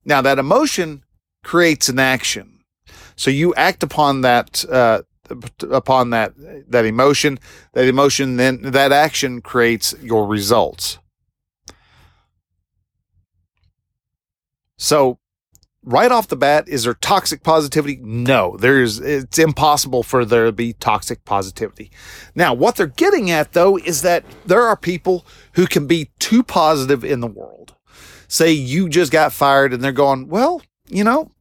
Now, 0.05 0.21
that 0.21 0.39
emotion 0.39 1.03
creates 1.43 1.89
an 1.89 1.99
action. 1.99 2.59
So 3.15 3.31
you 3.31 3.53
act 3.55 3.81
upon 3.81 4.21
that, 4.21 4.63
uh, 4.69 5.01
upon 5.71 6.11
that, 6.11 6.33
that 6.69 6.85
emotion. 6.85 7.39
That 7.73 7.87
emotion, 7.87 8.37
then 8.37 8.61
that 8.61 8.91
action 8.91 9.41
creates 9.41 9.95
your 10.01 10.27
results. 10.27 10.99
So 14.77 15.19
right 15.83 16.11
off 16.11 16.27
the 16.27 16.35
bat, 16.35 16.67
is 16.67 16.83
there 16.83 16.93
toxic 16.93 17.43
positivity? 17.43 17.99
No, 18.01 18.55
there's, 18.57 18.99
it's 18.99 19.39
impossible 19.39 20.03
for 20.03 20.25
there 20.25 20.45
to 20.45 20.51
be 20.51 20.73
toxic 20.73 21.25
positivity. 21.25 21.91
Now, 22.35 22.53
what 22.53 22.75
they're 22.75 22.87
getting 22.87 23.31
at 23.31 23.53
though 23.53 23.77
is 23.77 24.01
that 24.03 24.23
there 24.45 24.61
are 24.61 24.77
people 24.77 25.25
who 25.53 25.65
can 25.65 25.87
be 25.87 26.11
too 26.19 26.43
positive 26.43 27.03
in 27.03 27.19
the 27.19 27.27
world. 27.27 27.75
Say 28.27 28.51
you 28.51 28.89
just 28.89 29.11
got 29.11 29.33
fired 29.33 29.73
and 29.73 29.83
they're 29.83 29.91
going, 29.91 30.27
well, 30.27 30.61
you 30.87 31.03
know, 31.03 31.31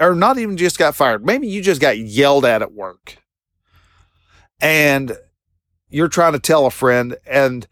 or 0.00 0.14
not 0.14 0.38
even 0.38 0.56
just 0.56 0.78
got 0.78 0.96
fired. 0.96 1.24
Maybe 1.24 1.46
you 1.46 1.62
just 1.62 1.80
got 1.80 1.98
yelled 1.98 2.44
at 2.44 2.62
at 2.62 2.72
work 2.72 3.18
and 4.60 5.16
you're 5.90 6.08
trying 6.08 6.32
to 6.32 6.38
tell 6.38 6.66
a 6.66 6.70
friend 6.70 7.16
and 7.26 7.66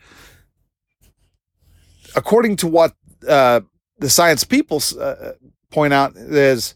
according 2.15 2.57
to 2.57 2.67
what, 2.67 2.95
uh, 3.27 3.61
the 3.99 4.11
science 4.11 4.45
people 4.45 4.83
uh, 4.99 5.33
point 5.71 5.93
out 5.93 6.17
is 6.17 6.75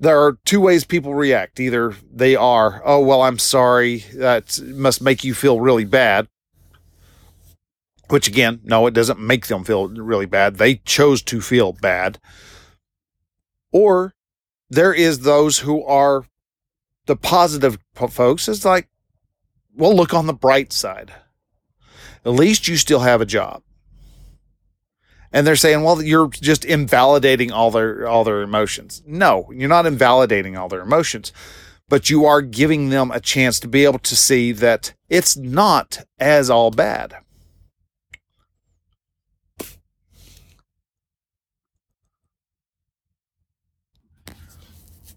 there 0.00 0.20
are 0.20 0.38
two 0.44 0.60
ways 0.60 0.84
people 0.84 1.14
react. 1.14 1.58
Either 1.58 1.94
they 2.12 2.36
are, 2.36 2.82
oh, 2.84 3.00
well, 3.00 3.22
I'm 3.22 3.38
sorry. 3.38 4.04
That 4.14 4.60
must 4.62 5.02
make 5.02 5.24
you 5.24 5.34
feel 5.34 5.60
really 5.60 5.84
bad. 5.84 6.28
Which 8.08 8.28
again, 8.28 8.60
no, 8.64 8.86
it 8.86 8.94
doesn't 8.94 9.20
make 9.20 9.48
them 9.48 9.64
feel 9.64 9.88
really 9.88 10.26
bad. 10.26 10.56
They 10.56 10.76
chose 10.76 11.22
to 11.22 11.40
feel 11.40 11.72
bad. 11.72 12.18
Or 13.70 14.14
there 14.70 14.94
is 14.94 15.20
those 15.20 15.58
who 15.58 15.84
are 15.84 16.24
the 17.06 17.16
positive 17.16 17.78
folks. 17.94 18.48
It's 18.48 18.64
like, 18.64 18.88
well, 19.74 19.94
look 19.94 20.14
on 20.14 20.26
the 20.26 20.32
bright 20.32 20.72
side. 20.72 21.12
At 22.24 22.32
least 22.32 22.66
you 22.66 22.76
still 22.76 23.00
have 23.00 23.20
a 23.20 23.26
job 23.26 23.62
and 25.32 25.46
they're 25.46 25.56
saying, 25.56 25.82
"Well, 25.82 26.02
you're 26.02 26.28
just 26.28 26.64
invalidating 26.64 27.52
all 27.52 27.70
their 27.70 28.06
all 28.06 28.24
their 28.24 28.42
emotions." 28.42 29.02
No, 29.06 29.50
you're 29.52 29.68
not 29.68 29.86
invalidating 29.86 30.56
all 30.56 30.68
their 30.68 30.82
emotions, 30.82 31.32
but 31.88 32.10
you 32.10 32.24
are 32.26 32.42
giving 32.42 32.90
them 32.90 33.10
a 33.10 33.20
chance 33.20 33.60
to 33.60 33.68
be 33.68 33.84
able 33.84 33.98
to 34.00 34.16
see 34.16 34.52
that 34.52 34.94
it's 35.08 35.36
not 35.36 36.00
as 36.18 36.50
all 36.50 36.70
bad. 36.70 37.16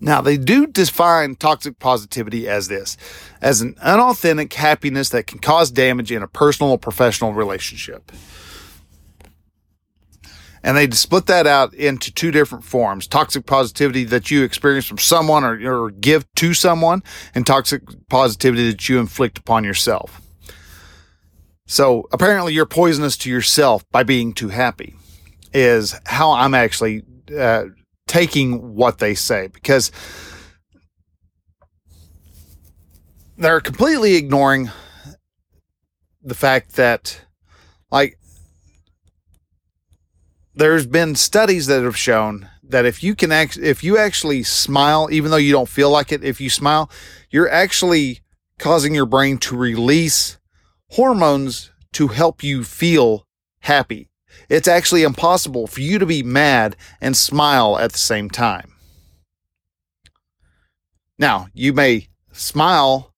Now, 0.03 0.19
they 0.19 0.35
do 0.35 0.65
define 0.65 1.35
toxic 1.35 1.77
positivity 1.77 2.49
as 2.49 2.67
this 2.67 2.97
as 3.39 3.61
an 3.61 3.75
unauthentic 3.81 4.51
happiness 4.53 5.09
that 5.09 5.27
can 5.27 5.37
cause 5.37 5.69
damage 5.69 6.11
in 6.11 6.23
a 6.23 6.27
personal 6.27 6.71
or 6.71 6.79
professional 6.79 7.33
relationship 7.33 8.11
and 10.63 10.77
they 10.77 10.89
split 10.91 11.25
that 11.25 11.47
out 11.47 11.73
into 11.73 12.13
two 12.13 12.31
different 12.31 12.63
forms 12.63 13.07
toxic 13.07 13.45
positivity 13.45 14.03
that 14.05 14.29
you 14.31 14.43
experience 14.43 14.85
from 14.85 14.97
someone 14.97 15.43
or, 15.43 15.85
or 15.85 15.91
give 15.91 16.25
to 16.35 16.53
someone 16.53 17.03
and 17.33 17.45
toxic 17.45 17.81
positivity 18.09 18.69
that 18.71 18.87
you 18.87 18.99
inflict 18.99 19.37
upon 19.37 19.63
yourself. 19.63 20.21
So 21.67 22.07
apparently 22.11 22.53
you're 22.53 22.65
poisonous 22.65 23.17
to 23.17 23.29
yourself 23.29 23.83
by 23.91 24.03
being 24.03 24.33
too 24.33 24.49
happy 24.49 24.95
is 25.53 25.99
how 26.05 26.31
i'm 26.31 26.53
actually 26.53 27.03
uh, 27.37 27.65
taking 28.07 28.75
what 28.75 28.99
they 28.99 29.13
say 29.13 29.47
because 29.47 29.91
they're 33.37 33.61
completely 33.61 34.15
ignoring 34.15 34.69
the 36.21 36.35
fact 36.35 36.73
that 36.73 37.21
like 37.91 38.17
there's 40.55 40.85
been 40.85 41.15
studies 41.15 41.67
that 41.67 41.83
have 41.83 41.97
shown 41.97 42.49
that 42.63 42.85
if 42.85 43.03
you 43.03 43.15
can 43.15 43.31
act, 43.31 43.57
if 43.57 43.83
you 43.83 43.97
actually 43.97 44.43
smile, 44.43 45.09
even 45.11 45.31
though 45.31 45.37
you 45.37 45.51
don't 45.51 45.69
feel 45.69 45.89
like 45.89 46.11
it, 46.11 46.23
if 46.23 46.39
you 46.39 46.49
smile, 46.49 46.89
you're 47.29 47.49
actually 47.49 48.21
causing 48.59 48.93
your 48.95 49.05
brain 49.05 49.37
to 49.39 49.57
release 49.57 50.37
hormones 50.91 51.71
to 51.93 52.09
help 52.09 52.43
you 52.43 52.63
feel 52.63 53.27
happy. 53.61 54.09
It's 54.49 54.67
actually 54.67 55.03
impossible 55.03 55.67
for 55.67 55.81
you 55.81 55.99
to 55.99 56.05
be 56.05 56.23
mad 56.23 56.75
and 56.99 57.15
smile 57.15 57.77
at 57.77 57.91
the 57.91 57.97
same 57.97 58.29
time. 58.29 58.73
Now, 61.17 61.47
you 61.53 61.73
may 61.73 62.07
smile 62.31 63.11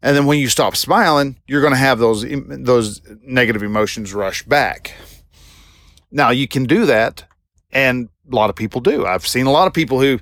and 0.00 0.16
then 0.16 0.26
when 0.26 0.38
you 0.38 0.48
stop 0.48 0.76
smiling, 0.76 1.40
you're 1.46 1.60
going 1.60 1.72
to 1.72 1.78
have 1.78 1.98
those 1.98 2.24
those 2.24 3.02
negative 3.22 3.62
emotions 3.62 4.14
rush 4.14 4.44
back. 4.44 4.94
Now 6.10 6.30
you 6.30 6.48
can 6.48 6.64
do 6.64 6.86
that, 6.86 7.24
and 7.70 8.08
a 8.30 8.34
lot 8.34 8.50
of 8.50 8.56
people 8.56 8.80
do. 8.80 9.06
I've 9.06 9.26
seen 9.26 9.46
a 9.46 9.50
lot 9.52 9.66
of 9.66 9.74
people 9.74 10.00
who, 10.00 10.20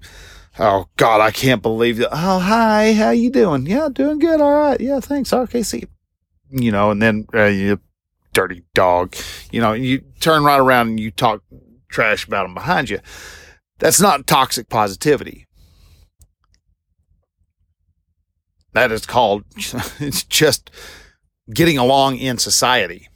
oh 0.58 0.86
God, 0.96 1.20
I 1.20 1.30
can't 1.30 1.62
believe 1.62 1.98
that. 1.98 2.10
Oh 2.12 2.38
hi, 2.38 2.92
how 2.94 3.10
you 3.10 3.30
doing? 3.30 3.66
Yeah, 3.66 3.88
doing 3.92 4.18
good. 4.18 4.40
All 4.40 4.54
right. 4.54 4.80
Yeah, 4.80 5.00
thanks. 5.00 5.32
Okay, 5.32 5.62
see. 5.62 5.84
You 6.50 6.70
know, 6.70 6.90
and 6.90 7.02
then 7.02 7.26
uh, 7.34 7.44
you 7.44 7.80
dirty 8.32 8.62
dog. 8.74 9.16
You 9.50 9.60
know, 9.60 9.72
you 9.72 10.02
turn 10.20 10.44
right 10.44 10.60
around 10.60 10.88
and 10.88 11.00
you 11.00 11.10
talk 11.10 11.42
trash 11.88 12.26
about 12.26 12.42
them 12.42 12.54
behind 12.54 12.90
you. 12.90 13.00
That's 13.78 14.00
not 14.00 14.26
toxic 14.26 14.68
positivity. 14.68 15.46
That 18.72 18.92
is 18.92 19.06
called 19.06 19.44
it's 19.56 20.22
just 20.28 20.70
getting 21.52 21.78
along 21.78 22.18
in 22.18 22.36
society. 22.36 23.08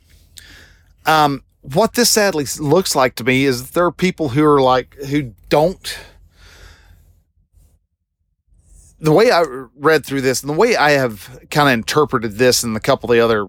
Um, 1.04 1.44
what 1.62 1.94
this 1.94 2.10
sadly 2.10 2.46
looks 2.58 2.96
like 2.96 3.14
to 3.16 3.24
me 3.24 3.44
is 3.44 3.72
there 3.72 3.84
are 3.84 3.92
people 3.92 4.30
who 4.30 4.44
are 4.44 4.60
like 4.60 4.94
who 4.94 5.34
don't. 5.48 5.98
The 8.98 9.12
way 9.12 9.30
I 9.30 9.44
read 9.76 10.04
through 10.04 10.20
this 10.20 10.42
and 10.42 10.50
the 10.50 10.56
way 10.56 10.76
I 10.76 10.90
have 10.90 11.40
kind 11.50 11.68
of 11.68 11.74
interpreted 11.74 12.32
this 12.32 12.62
and 12.62 12.76
a 12.76 12.80
couple 12.80 13.10
of 13.10 13.16
the 13.16 13.24
other 13.24 13.46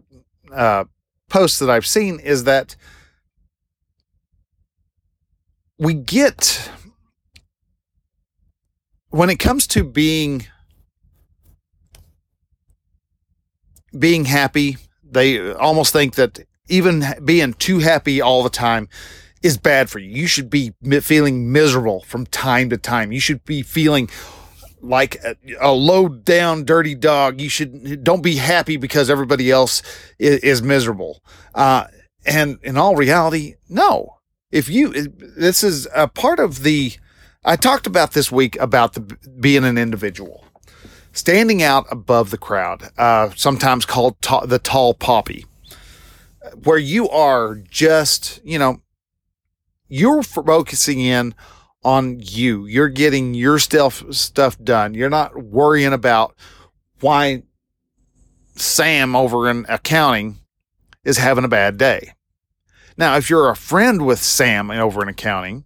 uh, 0.54 0.86
posts 1.30 1.60
that 1.60 1.70
I've 1.70 1.86
seen 1.86 2.20
is 2.20 2.46
that 2.46 2.76
we 5.78 5.94
get 5.94 6.70
when 9.10 9.30
it 9.30 9.40
comes 9.40 9.68
to 9.68 9.84
being 9.84 10.48
being 13.98 14.24
happy 14.26 14.78
they 15.04 15.52
almost 15.52 15.92
think 15.92 16.16
that 16.16 16.40
even 16.72 17.06
being 17.24 17.54
too 17.54 17.80
happy 17.80 18.22
all 18.22 18.44
the 18.44 18.50
time 18.50 18.90
is 19.44 19.58
bad 19.58 19.90
for 19.90 20.00
you. 20.00 20.10
You 20.10 20.28
should 20.28 20.50
be 20.50 20.74
feeling 21.02 21.52
miserable 21.52 22.02
from 22.04 22.26
time 22.28 22.70
to 22.70 22.78
time. 22.78 23.12
You 23.12 23.20
should 23.20 23.44
be 23.44 23.62
feeling 23.62 24.10
like 24.82 25.16
a, 25.24 25.36
a 25.60 25.72
low 25.72 26.08
down 26.08 26.64
dirty 26.64 26.96
dog. 26.96 27.40
You 27.40 27.50
should 27.50 28.04
don't 28.04 28.24
be 28.24 28.36
happy 28.36 28.78
because 28.78 29.10
everybody 29.10 29.52
else 29.52 29.82
is, 30.20 30.40
is 30.40 30.62
miserable. 30.62 31.22
Uh, 31.54 31.86
and 32.26 32.60
in 32.64 32.78
all 32.78 32.96
reality, 32.96 33.56
no. 33.70 34.18
If 34.52 34.70
you, 34.70 34.92
this 34.92 35.64
is 35.64 35.88
a 35.96 36.08
part 36.08 36.40
of 36.40 36.64
the, 36.64 36.94
I 37.44 37.56
talked 37.56 37.88
about 37.88 38.12
this 38.12 38.32
week 38.32 38.60
about 38.60 38.94
the 38.94 39.00
being 39.40 39.64
an 39.64 39.78
individual, 39.78 40.46
standing 41.14 41.64
out 41.64 41.86
above 41.90 42.32
the 42.32 42.38
crowd, 42.38 42.90
uh, 42.98 43.30
sometimes 43.36 43.86
called 43.86 44.22
ta- 44.22 44.46
the 44.46 44.60
tall 44.60 44.94
poppy, 44.94 45.46
where 46.64 46.78
you 46.78 47.10
are 47.10 47.56
just, 47.56 48.42
you 48.44 48.60
know, 48.60 48.82
you're 49.88 50.24
focusing 50.24 51.00
in 51.00 51.36
on 51.84 52.18
you. 52.20 52.66
You're 52.66 52.90
getting 52.90 53.34
your 53.34 53.60
stuff 53.60 54.04
stuff 54.12 54.58
done. 54.64 54.94
You're 54.94 55.10
not 55.10 55.44
worrying 55.44 55.94
about 55.94 56.36
why 57.00 57.44
Sam 58.56 59.16
over 59.16 59.50
in 59.50 59.66
accounting 59.68 60.38
is 61.04 61.18
having 61.18 61.44
a 61.44 61.50
bad 61.50 61.78
day. 61.78 62.14
Now, 62.98 63.18
if 63.18 63.30
you're 63.30 63.50
a 63.50 63.56
friend 63.56 64.06
with 64.06 64.20
Sam 64.20 64.70
over 64.70 65.02
in 65.02 65.08
accounting, 65.08 65.64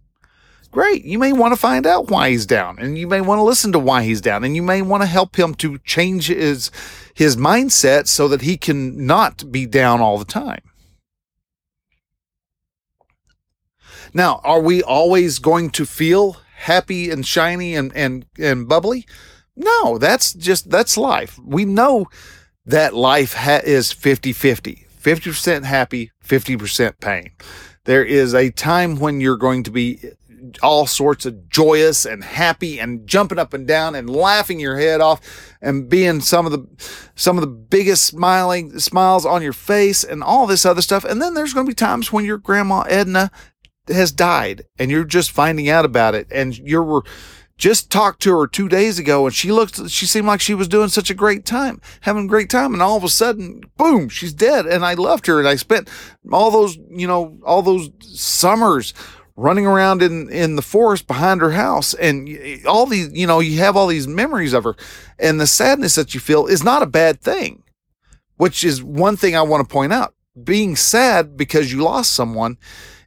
great. 0.70 1.04
You 1.04 1.18
may 1.18 1.32
want 1.32 1.52
to 1.52 1.60
find 1.60 1.86
out 1.86 2.10
why 2.10 2.30
he's 2.30 2.46
down 2.46 2.78
and 2.78 2.96
you 2.96 3.06
may 3.06 3.20
want 3.20 3.38
to 3.38 3.42
listen 3.42 3.72
to 3.72 3.78
why 3.78 4.04
he's 4.04 4.20
down 4.20 4.44
and 4.44 4.56
you 4.56 4.62
may 4.62 4.82
want 4.82 5.02
to 5.02 5.06
help 5.06 5.36
him 5.36 5.54
to 5.56 5.78
change 5.78 6.28
his 6.28 6.70
his 7.14 7.36
mindset 7.36 8.06
so 8.06 8.28
that 8.28 8.42
he 8.42 8.56
can 8.56 9.06
not 9.06 9.50
be 9.50 9.66
down 9.66 10.00
all 10.00 10.18
the 10.18 10.24
time. 10.24 10.62
Now, 14.16 14.40
are 14.44 14.62
we 14.62 14.82
always 14.82 15.38
going 15.38 15.68
to 15.72 15.84
feel 15.84 16.38
happy 16.54 17.10
and 17.10 17.26
shiny 17.26 17.74
and 17.74 17.94
and 17.94 18.24
and 18.38 18.66
bubbly? 18.66 19.04
No, 19.54 19.98
that's 19.98 20.32
just 20.32 20.70
that's 20.70 20.96
life. 20.96 21.38
We 21.44 21.66
know 21.66 22.06
that 22.64 22.94
life 22.94 23.34
ha- 23.34 23.60
is 23.62 23.92
50-50. 23.92 24.86
50% 25.00 25.64
happy, 25.64 26.12
50% 26.24 26.98
pain. 26.98 27.32
There 27.84 28.04
is 28.04 28.34
a 28.34 28.50
time 28.50 28.96
when 28.96 29.20
you're 29.20 29.36
going 29.36 29.62
to 29.64 29.70
be 29.70 30.00
all 30.62 30.86
sorts 30.86 31.26
of 31.26 31.48
joyous 31.48 32.04
and 32.04 32.24
happy 32.24 32.78
and 32.78 33.06
jumping 33.06 33.38
up 33.38 33.52
and 33.52 33.66
down 33.66 33.94
and 33.94 34.08
laughing 34.08 34.60
your 34.60 34.78
head 34.78 35.00
off 35.00 35.20
and 35.60 35.88
being 35.88 36.20
some 36.20 36.46
of 36.46 36.52
the 36.52 36.66
some 37.14 37.36
of 37.36 37.40
the 37.40 37.46
biggest 37.46 38.04
smiling 38.04 38.78
smiles 38.78 39.26
on 39.26 39.42
your 39.42 39.52
face 39.52 40.04
and 40.04 40.22
all 40.22 40.46
this 40.46 40.66
other 40.66 40.82
stuff 40.82 41.04
and 41.04 41.20
then 41.20 41.34
there's 41.34 41.54
going 41.54 41.66
to 41.66 41.70
be 41.70 41.74
times 41.74 42.12
when 42.12 42.24
your 42.24 42.38
grandma 42.38 42.80
Edna 42.82 43.30
has 43.88 44.12
died 44.12 44.64
and 44.78 44.90
you're 44.90 45.04
just 45.04 45.30
finding 45.30 45.68
out 45.68 45.84
about 45.84 46.14
it 46.14 46.26
and 46.30 46.58
you're 46.58 47.02
just 47.56 47.90
talked 47.90 48.20
to 48.20 48.36
her 48.36 48.46
two 48.46 48.68
days 48.68 48.98
ago 48.98 49.26
and 49.26 49.34
she 49.34 49.50
looked 49.50 49.88
she 49.88 50.04
seemed 50.06 50.26
like 50.26 50.40
she 50.40 50.54
was 50.54 50.68
doing 50.68 50.88
such 50.88 51.08
a 51.08 51.14
great 51.14 51.44
time 51.44 51.80
having 52.02 52.24
a 52.24 52.28
great 52.28 52.50
time 52.50 52.74
and 52.74 52.82
all 52.82 52.96
of 52.96 53.04
a 53.04 53.08
sudden 53.08 53.62
boom 53.76 54.08
she's 54.08 54.34
dead 54.34 54.66
and 54.66 54.84
i 54.84 54.94
loved 54.94 55.26
her 55.26 55.38
and 55.38 55.48
i 55.48 55.56
spent 55.56 55.88
all 56.32 56.50
those 56.50 56.76
you 56.90 57.06
know 57.06 57.38
all 57.44 57.62
those 57.62 57.90
summers 58.00 58.92
running 59.36 59.66
around 59.66 60.02
in 60.02 60.28
in 60.30 60.56
the 60.56 60.62
forest 60.62 61.06
behind 61.06 61.40
her 61.40 61.52
house 61.52 61.94
and 61.94 62.28
all 62.66 62.86
these 62.86 63.10
you 63.12 63.26
know 63.26 63.40
you 63.40 63.58
have 63.58 63.76
all 63.76 63.86
these 63.86 64.08
memories 64.08 64.52
of 64.52 64.64
her 64.64 64.74
and 65.18 65.40
the 65.40 65.46
sadness 65.46 65.94
that 65.94 66.14
you 66.14 66.20
feel 66.20 66.46
is 66.46 66.64
not 66.64 66.82
a 66.82 66.86
bad 66.86 67.20
thing 67.20 67.62
which 68.36 68.64
is 68.64 68.82
one 68.82 69.16
thing 69.16 69.36
i 69.36 69.42
want 69.42 69.66
to 69.66 69.72
point 69.72 69.92
out 69.92 70.14
being 70.42 70.76
sad 70.76 71.36
because 71.36 71.72
you 71.72 71.82
lost 71.82 72.12
someone 72.12 72.58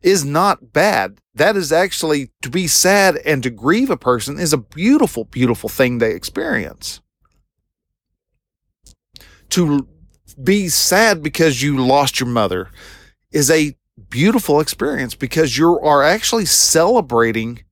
is 0.02 0.24
not 0.26 0.74
bad. 0.74 1.20
That 1.36 1.56
is 1.56 1.72
actually 1.72 2.32
to 2.42 2.50
be 2.50 2.68
sad 2.68 3.18
and 3.18 3.44
to 3.44 3.50
grieve 3.50 3.90
a 3.90 3.98
person 3.98 4.40
is 4.40 4.54
a 4.54 4.58
beautiful, 4.58 5.26
beautiful 5.26 5.70
thing 5.70 5.98
they 5.98 6.12
experience. 6.12 7.02
To 9.50 9.88
be 10.42 10.70
sad 10.70 11.22
because 11.24 11.62
you 11.62 11.84
lost 11.84 12.20
your 12.20 12.30
mother 12.30 12.70
is 13.32 13.50
a 13.50 13.76
beautiful 14.10 14.60
experience 14.60 15.16
because 15.16 15.58
you 15.58 15.80
are 15.80 16.04
actually 16.04 16.46
celebrating 16.46 17.64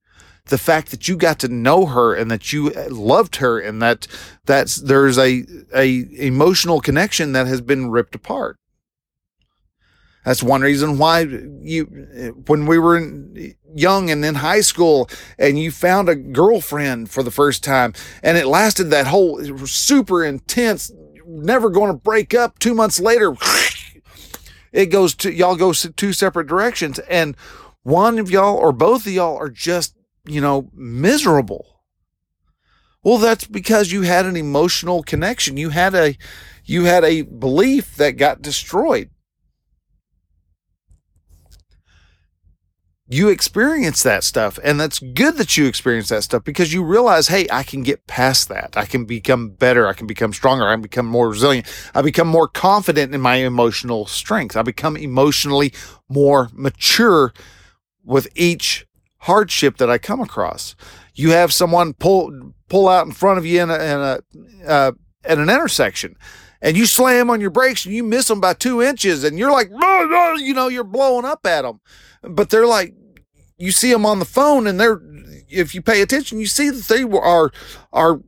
the 0.46 0.58
fact 0.58 0.92
that 0.92 1.08
you 1.08 1.16
got 1.16 1.40
to 1.40 1.48
know 1.48 1.86
her 1.88 2.14
and 2.14 2.32
that 2.32 2.52
you 2.54 2.72
uh, 2.72 2.88
loved 2.90 3.38
her 3.38 3.60
and 3.60 3.82
that 3.82 4.08
that's 4.46 4.78
there's 4.78 5.18
a 5.18 5.46
a 5.76 6.06
emotional 6.26 6.80
connection 6.80 7.34
that 7.34 7.48
has 7.48 7.62
been 7.62 7.90
ripped 7.90 8.16
apart 8.16 8.58
that's 10.28 10.44
one 10.44 10.60
reason 10.60 10.98
why 10.98 11.22
you, 11.22 11.86
when 12.48 12.66
we 12.66 12.78
were 12.78 13.00
young 13.74 14.10
and 14.10 14.26
in 14.26 14.36
high 14.36 14.60
school 14.60 15.10
and 15.40 15.58
you 15.58 15.72
found 15.72 16.10
a 16.10 16.16
girlfriend 16.16 17.10
for 17.10 17.24
the 17.24 17.32
first 17.32 17.64
time 17.64 17.94
and 18.22 18.38
it 18.38 18.46
lasted 18.46 18.86
that 18.86 19.08
whole 19.08 19.42
super 19.66 20.26
intense, 20.26 20.92
never 21.26 21.70
going 21.70 21.94
to 21.94 21.98
break 21.98 22.34
up 22.34 22.60
two 22.60 22.76
months 22.76 23.00
later, 23.00 23.38
it 24.74 24.88
goes 24.88 25.16
to 25.16 25.32
y'all 25.32 25.56
go 25.56 25.72
two 25.72 26.12
separate 26.12 26.48
directions. 26.48 27.00
And 27.00 27.38
one 27.84 28.20
of 28.20 28.30
y'all 28.30 28.58
or 28.58 28.74
both 28.74 29.08
of 29.08 29.14
y'all 29.14 29.38
are 29.38 29.50
just, 29.50 29.96
you 30.26 30.42
know, 30.42 30.70
miserable. 30.74 31.80
Well, 33.02 33.18
that's 33.18 33.48
because 33.48 33.94
you 33.94 34.02
had 34.02 34.26
an 34.26 34.36
emotional 34.36 35.04
connection. 35.04 35.56
You 35.56 35.70
had 35.70 35.96
a, 35.96 36.18
you 36.66 36.84
had 36.84 37.06
a 37.06 37.22
belief 37.22 37.96
that 37.96 38.18
got 38.18 38.42
destroyed. 38.42 39.10
You 43.10 43.30
experience 43.30 44.04
that 44.04 44.24
stuff. 44.24 44.60
And 44.64 44.80
that's 44.80 45.00
good 45.00 45.38
that 45.38 45.56
you 45.56 45.66
experience 45.66 46.10
that 46.10 46.24
stuff 46.24 46.44
because 46.44 46.74
you 46.74 46.84
realize, 46.84 47.30
hey, 47.30 47.48
I 47.52 47.64
can 47.64 47.84
get 47.84 48.06
past 48.06 48.50
that. 48.50 48.76
I 48.76 48.86
can 48.86 49.06
become 49.06 49.50
better. 49.50 49.88
I 49.88 49.94
can 49.94 50.08
become 50.08 50.34
stronger. 50.34 50.68
I 50.68 50.74
can 50.74 50.82
become 50.82 51.06
more 51.06 51.30
resilient. 51.30 51.68
I 51.96 52.02
become 52.02 52.28
more 52.28 52.48
confident 52.48 53.16
in 53.16 53.22
my 53.22 53.36
emotional 53.36 54.06
strength. 54.06 54.58
I 54.58 54.62
become 54.62 54.98
emotionally 54.98 55.74
more 56.10 56.50
mature 56.54 57.34
with 58.04 58.28
each 58.36 58.86
hardship 59.20 59.78
that 59.78 59.90
I 59.90 59.98
come 59.98 60.20
across. 60.20 60.76
You 61.16 61.32
have 61.32 61.54
someone 61.54 61.94
pull 61.94 62.54
pull 62.70 62.90
out 62.90 63.06
in 63.06 63.14
front 63.14 63.38
of 63.38 63.46
you 63.46 63.62
in 63.64 63.70
a, 63.70 63.76
in 63.76 64.00
a 64.00 64.20
uh, 64.68 64.92
at 65.24 65.38
an 65.38 65.50
intersection 65.50 66.18
and 66.62 66.78
you 66.78 66.86
slam 66.86 67.30
on 67.30 67.42
your 67.42 67.50
brakes 67.50 67.86
and 67.86 67.94
you 67.94 68.04
miss 68.04 68.28
them 68.28 68.42
by 68.42 68.54
two 68.54 68.82
inches 68.82 69.24
and 69.24 69.38
you're 69.38 69.52
like, 69.52 69.70
you 69.70 70.54
know, 70.54 70.68
you're 70.68 70.84
blowing 70.84 71.26
up 71.26 71.46
at 71.46 71.62
them 71.62 71.80
but 72.22 72.50
they're 72.50 72.68
like 72.68 72.94
you 73.58 73.72
see 73.72 73.92
them 73.92 74.06
on 74.06 74.20
the 74.20 74.26
phone 74.26 74.68
and 74.68 74.80
they're 74.80 75.02
if 75.50 75.74
you 75.74 75.82
pay 75.82 76.02
attention 76.02 76.40
you 76.40 76.46
see 76.46 76.70
that 76.70 76.84
they 76.86 77.04
are 77.04 77.52
are 77.94 78.22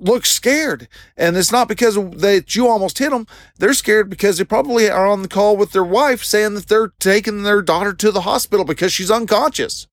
look 0.00 0.24
scared. 0.24 0.86
And 1.16 1.36
it's 1.36 1.50
not 1.50 1.66
because 1.66 1.96
that 1.96 2.54
you 2.54 2.68
almost 2.68 2.98
hit 2.98 3.10
them 3.10 3.26
they're 3.58 3.74
scared 3.74 4.08
because 4.10 4.38
they 4.38 4.44
probably 4.44 4.88
are 4.88 5.06
on 5.06 5.22
the 5.22 5.28
call 5.28 5.56
with 5.56 5.72
their 5.72 5.84
wife 5.84 6.22
saying 6.22 6.54
that 6.54 6.68
they're 6.68 6.92
taking 7.00 7.42
their 7.42 7.62
daughter 7.62 7.92
to 7.94 8.10
the 8.10 8.22
hospital 8.22 8.64
because 8.64 8.92
she's 8.92 9.10
unconscious. 9.10 9.86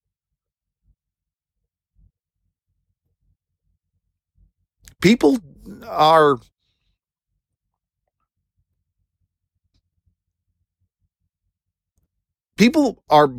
People 5.01 5.37
are 5.87 6.37
people 12.55 13.03
are 13.09 13.33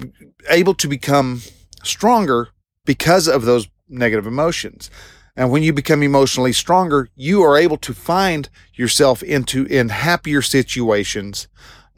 able 0.50 0.74
to 0.74 0.88
become 0.88 1.42
stronger 1.82 2.48
because 2.84 3.28
of 3.28 3.44
those 3.44 3.68
negative 3.88 4.26
emotions. 4.26 4.90
And 5.36 5.50
when 5.50 5.62
you 5.62 5.72
become 5.72 6.02
emotionally 6.02 6.52
stronger, 6.52 7.08
you 7.14 7.42
are 7.42 7.58
able 7.58 7.76
to 7.78 7.92
find 7.92 8.48
yourself 8.74 9.22
into 9.22 9.66
in 9.66 9.90
happier 9.90 10.40
situations 10.40 11.48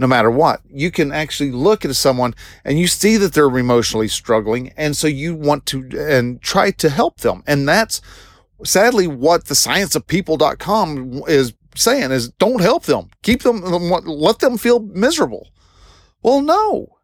no 0.00 0.06
matter 0.06 0.30
what. 0.30 0.60
You 0.68 0.90
can 0.90 1.12
actually 1.12 1.50
look 1.50 1.84
at 1.84 1.94
someone 1.96 2.34
and 2.64 2.78
you 2.78 2.86
see 2.86 3.16
that 3.16 3.32
they're 3.32 3.58
emotionally 3.58 4.08
struggling 4.08 4.72
and 4.76 4.96
so 4.96 5.08
you 5.08 5.34
want 5.34 5.66
to 5.66 5.88
and 5.98 6.40
try 6.40 6.70
to 6.72 6.88
help 6.88 7.18
them. 7.18 7.42
And 7.46 7.68
that's 7.68 8.00
sadly 8.64 9.06
what 9.06 9.46
the 9.46 9.54
scienceofpeople.com 9.54 11.22
is 11.26 11.54
saying 11.74 12.10
is 12.10 12.28
don't 12.30 12.60
help 12.60 12.84
them. 12.84 13.10
Keep 13.22 13.42
them 13.42 13.60
let 13.62 14.38
them 14.38 14.56
feel 14.56 14.80
miserable. 14.80 15.48
Well, 16.22 16.42
no. 16.42 16.97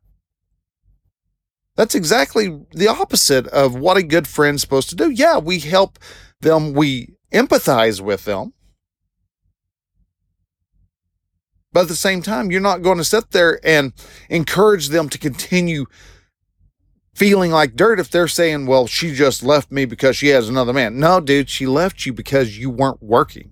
That's 1.76 1.94
exactly 1.94 2.60
the 2.70 2.88
opposite 2.88 3.46
of 3.48 3.74
what 3.74 3.96
a 3.96 4.02
good 4.02 4.28
friend's 4.28 4.62
supposed 4.62 4.88
to 4.90 4.96
do. 4.96 5.10
Yeah, 5.10 5.38
we 5.38 5.58
help 5.58 5.98
them, 6.40 6.72
we 6.72 7.16
empathize 7.32 8.00
with 8.00 8.24
them. 8.24 8.52
But 11.72 11.82
at 11.82 11.88
the 11.88 11.96
same 11.96 12.22
time, 12.22 12.52
you're 12.52 12.60
not 12.60 12.82
going 12.82 12.98
to 12.98 13.04
sit 13.04 13.32
there 13.32 13.58
and 13.64 13.92
encourage 14.30 14.90
them 14.90 15.08
to 15.08 15.18
continue 15.18 15.86
feeling 17.14 17.50
like 17.50 17.74
dirt 17.74 17.98
if 17.98 18.10
they're 18.10 18.28
saying, 18.28 18.66
well, 18.66 18.86
she 18.86 19.12
just 19.12 19.42
left 19.42 19.72
me 19.72 19.84
because 19.84 20.16
she 20.16 20.28
has 20.28 20.48
another 20.48 20.72
man. 20.72 21.00
No, 21.00 21.20
dude, 21.20 21.50
she 21.50 21.66
left 21.66 22.06
you 22.06 22.12
because 22.12 22.56
you 22.56 22.70
weren't 22.70 23.02
working. 23.02 23.50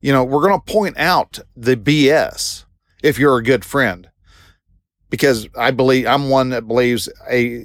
You 0.00 0.12
know, 0.12 0.24
we're 0.24 0.42
going 0.46 0.60
to 0.60 0.72
point 0.72 0.98
out 0.98 1.38
the 1.56 1.76
BS 1.76 2.64
if 3.02 3.18
you're 3.18 3.38
a 3.38 3.42
good 3.42 3.64
friend. 3.64 4.10
Because 5.14 5.48
I 5.56 5.70
believe 5.70 6.08
I'm 6.08 6.28
one 6.28 6.48
that 6.48 6.66
believes 6.66 7.08
a 7.30 7.64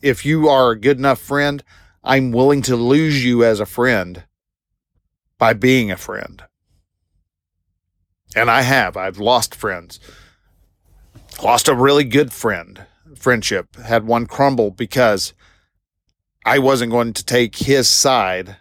if 0.00 0.24
you 0.24 0.48
are 0.48 0.70
a 0.70 0.80
good 0.80 0.96
enough 0.96 1.18
friend, 1.20 1.62
I'm 2.02 2.32
willing 2.32 2.62
to 2.62 2.76
lose 2.76 3.22
you 3.22 3.44
as 3.44 3.60
a 3.60 3.66
friend 3.66 4.24
by 5.36 5.52
being 5.52 5.90
a 5.90 5.98
friend. 5.98 6.42
And 8.34 8.50
I 8.50 8.62
have. 8.62 8.96
I've 8.96 9.18
lost 9.18 9.54
friends. 9.54 10.00
Lost 11.42 11.68
a 11.68 11.74
really 11.74 12.04
good 12.04 12.32
friend, 12.32 12.86
friendship, 13.18 13.76
had 13.76 14.06
one 14.06 14.24
crumble 14.24 14.70
because 14.70 15.34
I 16.46 16.58
wasn't 16.58 16.90
going 16.90 17.12
to 17.12 17.22
take 17.22 17.56
his 17.56 17.86
side 17.86 18.56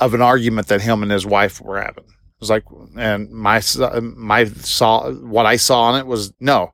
of 0.00 0.14
an 0.14 0.22
argument 0.22 0.68
that 0.68 0.80
him 0.80 1.02
and 1.02 1.12
his 1.12 1.26
wife 1.26 1.60
were 1.60 1.82
having. 1.82 2.13
Was 2.40 2.50
like, 2.50 2.64
and 2.98 3.30
my 3.30 3.62
my 4.00 4.44
saw 4.44 5.10
what 5.10 5.46
I 5.46 5.56
saw 5.56 5.82
on 5.82 5.98
it 5.98 6.06
was 6.06 6.32
no, 6.40 6.72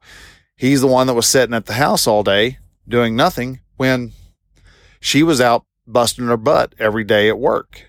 he's 0.57 0.81
the 0.81 0.87
one 0.87 1.07
that 1.07 1.15
was 1.15 1.29
sitting 1.29 1.55
at 1.55 1.67
the 1.67 1.75
house 1.75 2.07
all 2.07 2.23
day 2.23 2.59
doing 2.89 3.15
nothing 3.15 3.61
when 3.77 4.13
she 5.01 5.23
was 5.23 5.41
out 5.41 5.65
busting 5.87 6.27
her 6.27 6.37
butt 6.37 6.75
every 6.79 7.05
day 7.05 7.29
at 7.29 7.39
work. 7.39 7.87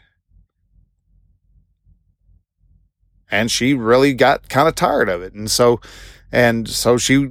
And 3.30 3.50
she 3.50 3.74
really 3.74 4.14
got 4.14 4.50
kind 4.50 4.68
of 4.68 4.76
tired 4.76 5.10
of 5.10 5.22
it. 5.22 5.34
And 5.34 5.50
so, 5.50 5.80
and 6.32 6.68
so 6.68 6.98
she 6.98 7.30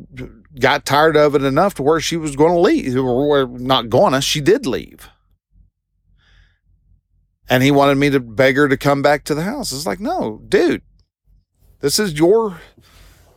got 0.59 0.87
tired 0.87 1.17
of 1.17 1.35
it 1.35 1.43
enough 1.43 1.75
to 1.75 1.83
where 1.83 2.01
she 2.01 2.17
was 2.17 2.35
going 2.35 2.55
to 2.55 2.61
leave, 2.61 2.97
or 2.97 3.47
not 3.47 3.91
going 3.91 4.15
to, 4.15 4.21
she 4.21 4.41
did 4.41 4.67
leave 4.67 5.09
and 7.51 7.65
he 7.65 7.73
wanted 7.73 7.99
me 7.99 8.09
to 8.11 8.21
beg 8.21 8.57
her 8.57 8.69
to 8.69 8.77
come 8.77 9.03
back 9.03 9.25
to 9.25 9.35
the 9.35 9.43
house. 9.43 9.73
It's 9.73 9.85
like, 9.85 10.01
no, 10.01 10.41
dude, 10.49 10.83
this 11.81 11.99
is 11.99 12.15
your 12.15 12.61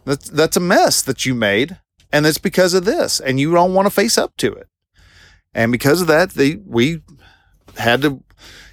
that's 0.05 0.29
that's 0.29 0.55
a 0.55 0.61
mess 0.61 1.01
that 1.01 1.25
you 1.25 1.33
made, 1.33 1.79
and 2.11 2.25
it's 2.25 2.37
because 2.37 2.73
of 2.73 2.85
this, 2.85 3.19
and 3.19 3.39
you 3.39 3.51
don't 3.51 3.73
want 3.73 3.87
to 3.87 3.89
face 3.93 4.17
up 4.17 4.37
to 4.37 4.53
it. 4.53 4.67
And 5.53 5.71
because 5.71 5.99
of 5.99 6.07
that, 6.07 6.31
they 6.31 6.55
we 6.55 7.01
had 7.77 8.03
to. 8.03 8.23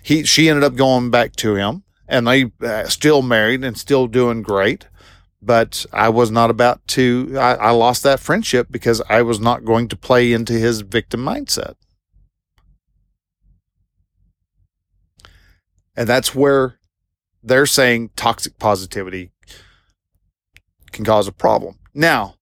He 0.02 0.24
she 0.24 0.48
ended 0.48 0.64
up 0.64 0.76
going 0.76 1.10
back 1.10 1.36
to 1.36 1.54
him, 1.54 1.84
and 2.06 2.26
they 2.26 2.52
uh, 2.62 2.84
still 2.84 3.22
married 3.22 3.64
and 3.64 3.78
still 3.78 4.06
doing 4.06 4.42
great. 4.42 4.88
But 5.42 5.86
I 5.90 6.10
was 6.10 6.30
not 6.30 6.50
about 6.50 6.86
to. 6.88 7.34
I, 7.38 7.54
I 7.54 7.70
lost 7.70 8.02
that 8.02 8.20
friendship 8.20 8.68
because 8.70 9.00
I 9.08 9.22
was 9.22 9.40
not 9.40 9.64
going 9.64 9.88
to 9.88 9.96
play 9.96 10.32
into 10.32 10.52
his 10.52 10.82
victim 10.82 11.24
mindset. 11.24 11.76
And 15.96 16.08
that's 16.08 16.34
where 16.34 16.78
they're 17.42 17.66
saying 17.66 18.10
toxic 18.16 18.58
positivity 18.58 19.32
can 20.92 21.04
cause 21.04 21.28
a 21.28 21.32
problem. 21.32 21.78
Now, 21.94 22.36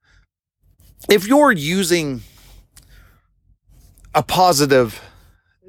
if 1.08 1.26
you're 1.26 1.52
using 1.52 2.22
a 4.14 4.22
positive, 4.22 5.00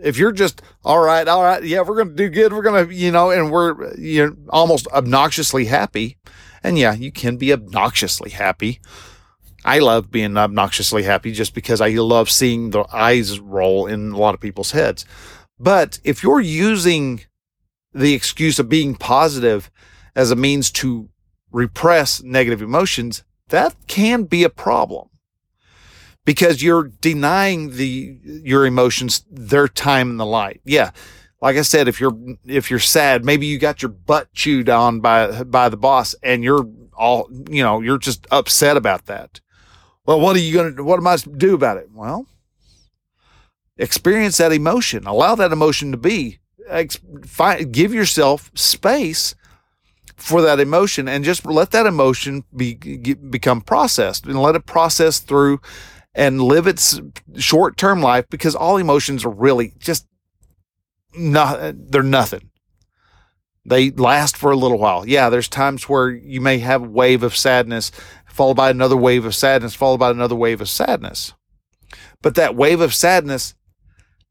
if 0.01 0.17
you're 0.17 0.31
just, 0.31 0.61
all 0.83 0.99
right, 0.99 1.27
all 1.27 1.43
right, 1.43 1.63
yeah, 1.63 1.81
we're 1.81 1.95
going 1.95 2.09
to 2.09 2.15
do 2.15 2.29
good, 2.29 2.53
we're 2.53 2.61
going 2.61 2.87
to, 2.87 2.93
you 2.93 3.11
know, 3.11 3.31
and 3.31 3.51
we're 3.51 3.93
you're 3.95 4.35
almost 4.49 4.87
obnoxiously 4.87 5.65
happy. 5.65 6.17
And 6.63 6.77
yeah, 6.77 6.93
you 6.93 7.11
can 7.11 7.37
be 7.37 7.53
obnoxiously 7.53 8.31
happy. 8.31 8.81
I 9.63 9.79
love 9.79 10.11
being 10.11 10.37
obnoxiously 10.37 11.03
happy 11.03 11.31
just 11.31 11.53
because 11.53 11.81
I 11.81 11.89
love 11.89 12.29
seeing 12.29 12.71
the 12.71 12.85
eyes 12.93 13.39
roll 13.39 13.87
in 13.87 14.11
a 14.11 14.17
lot 14.17 14.33
of 14.33 14.41
people's 14.41 14.71
heads. 14.71 15.05
But 15.59 15.99
if 16.03 16.23
you're 16.23 16.39
using 16.41 17.21
the 17.93 18.13
excuse 18.13 18.59
of 18.59 18.69
being 18.69 18.95
positive 18.95 19.71
as 20.15 20.31
a 20.31 20.35
means 20.35 20.71
to 20.71 21.09
repress 21.51 22.21
negative 22.21 22.61
emotions, 22.61 23.23
that 23.49 23.75
can 23.87 24.23
be 24.23 24.43
a 24.43 24.49
problem 24.49 25.09
because 26.25 26.61
you're 26.61 26.83
denying 27.01 27.71
the 27.71 28.19
your 28.23 28.65
emotions 28.65 29.25
their 29.31 29.67
time 29.67 30.11
in 30.11 30.17
the 30.17 30.25
light. 30.25 30.61
Yeah. 30.63 30.91
Like 31.41 31.55
I 31.55 31.61
said, 31.61 31.87
if 31.87 31.99
you're 31.99 32.17
if 32.45 32.69
you're 32.69 32.79
sad, 32.79 33.25
maybe 33.25 33.45
you 33.45 33.57
got 33.57 33.81
your 33.81 33.89
butt 33.89 34.31
chewed 34.33 34.69
on 34.69 34.99
by 34.99 35.43
by 35.43 35.69
the 35.69 35.77
boss 35.77 36.13
and 36.21 36.43
you're 36.43 36.67
all, 36.95 37.29
you 37.49 37.63
know, 37.63 37.79
you're 37.79 37.97
just 37.97 38.27
upset 38.29 38.77
about 38.77 39.05
that. 39.05 39.39
Well, 40.05 40.19
what 40.19 40.35
are 40.35 40.39
you 40.39 40.53
going 40.53 40.75
to 40.75 40.83
what 40.83 40.99
am 40.99 41.07
I 41.07 41.17
to 41.17 41.29
do 41.29 41.55
about 41.55 41.77
it? 41.77 41.89
Well, 41.93 42.27
experience 43.77 44.37
that 44.37 44.51
emotion. 44.51 45.07
Allow 45.07 45.35
that 45.35 45.51
emotion 45.53 45.91
to 45.91 45.97
be 45.97 46.39
give 47.71 47.93
yourself 47.93 48.51
space 48.55 49.35
for 50.15 50.41
that 50.41 50.59
emotion 50.59 51.07
and 51.07 51.23
just 51.23 51.45
let 51.45 51.71
that 51.71 51.85
emotion 51.85 52.43
be 52.55 52.73
become 52.75 53.61
processed 53.61 54.25
and 54.25 54.41
let 54.41 54.55
it 54.55 54.65
process 54.65 55.19
through 55.19 55.59
and 56.13 56.41
live 56.41 56.67
its 56.67 56.99
short-term 57.37 58.01
life 58.01 58.25
because 58.29 58.55
all 58.55 58.77
emotions 58.77 59.23
are 59.23 59.29
really 59.29 59.73
just 59.79 60.05
not 61.15 61.73
they're 61.91 62.03
nothing. 62.03 62.49
They 63.65 63.91
last 63.91 64.35
for 64.35 64.51
a 64.51 64.57
little 64.57 64.77
while. 64.77 65.07
Yeah 65.07 65.29
there's 65.29 65.47
times 65.47 65.87
where 65.87 66.09
you 66.09 66.41
may 66.41 66.59
have 66.59 66.83
a 66.83 66.89
wave 66.89 67.23
of 67.23 67.35
sadness 67.35 67.91
followed 68.25 68.55
by 68.55 68.69
another 68.69 68.97
wave 68.97 69.25
of 69.25 69.35
sadness 69.35 69.73
followed 69.73 69.99
by 69.99 70.11
another 70.11 70.35
wave 70.35 70.59
of 70.61 70.69
sadness. 70.69 71.33
But 72.21 72.35
that 72.35 72.55
wave 72.55 72.81
of 72.81 72.93
sadness 72.93 73.55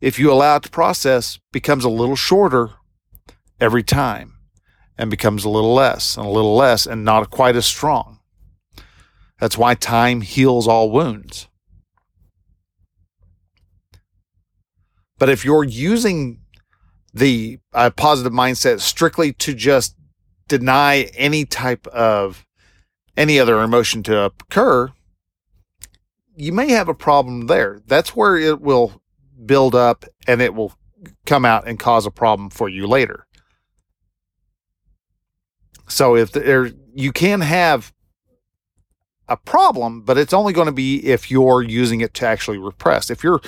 if 0.01 0.19
you 0.19 0.33
allow 0.33 0.57
it 0.57 0.63
to 0.65 0.71
process, 0.71 1.39
becomes 1.53 1.85
a 1.85 1.89
little 1.89 2.17
shorter 2.17 2.71
every 3.61 3.83
time 3.83 4.35
and 4.97 5.11
becomes 5.11 5.45
a 5.45 5.49
little 5.49 5.75
less 5.75 6.17
and 6.17 6.27
a 6.27 6.31
little 6.31 6.57
less 6.57 6.87
and 6.87 7.05
not 7.05 7.31
quite 7.31 7.57
as 7.57 7.67
strong. 7.67 8.21
That's 9.41 9.59
why 9.59 9.75
time 9.75 10.21
heals 10.21 10.67
all 10.67 10.91
wounds. 10.91 11.49
But 15.19 15.29
if 15.29 15.45
you're 15.45 15.65
using 15.65 16.41
the 17.13 17.59
uh, 17.73 17.91
positive 17.91 18.33
mindset 18.33 18.81
strictly 18.81 19.33
to 19.35 19.55
just 19.55 19.97
deny 20.47 21.09
any 21.15 21.45
type 21.45 21.87
of 21.89 22.47
any 23.17 23.39
other 23.39 23.61
emotion 23.61 24.03
to 24.05 24.25
occur, 24.25 24.93
you 26.37 26.53
may 26.53 26.71
have 26.71 26.89
a 26.89 26.95
problem 26.95 27.47
there. 27.47 27.81
That's 27.87 28.15
where 28.15 28.37
it 28.37 28.61
will 28.61 29.03
build 29.45 29.75
up 29.75 30.05
and 30.27 30.41
it 30.41 30.55
will 30.55 30.73
come 31.27 31.45
out 31.45 31.67
and 31.67 31.79
cause 31.79 32.07
a 32.07 32.11
problem 32.11 32.51
for 32.51 32.69
you 32.69 32.87
later. 32.87 33.27
So 35.89 36.17
if 36.17 36.33
there 36.33 36.71
you 36.95 37.13
can 37.13 37.41
have 37.41 37.93
a 39.29 39.37
problem, 39.37 40.03
but 40.03 40.19
it's 40.19 40.33
only 40.33 40.53
going 40.53 40.67
to 40.67 40.73
be 40.73 41.05
if 41.05 41.31
you're 41.31 41.63
using 41.63 42.01
it 42.01 42.15
to 42.15 42.27
actually 42.27 42.59
repress. 42.59 43.11
If 43.11 43.23
you're 43.23 43.41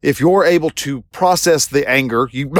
if 0.00 0.20
you're 0.20 0.44
able 0.44 0.70
to 0.70 1.02
process 1.12 1.66
the 1.66 1.88
anger, 1.88 2.28
you 2.30 2.50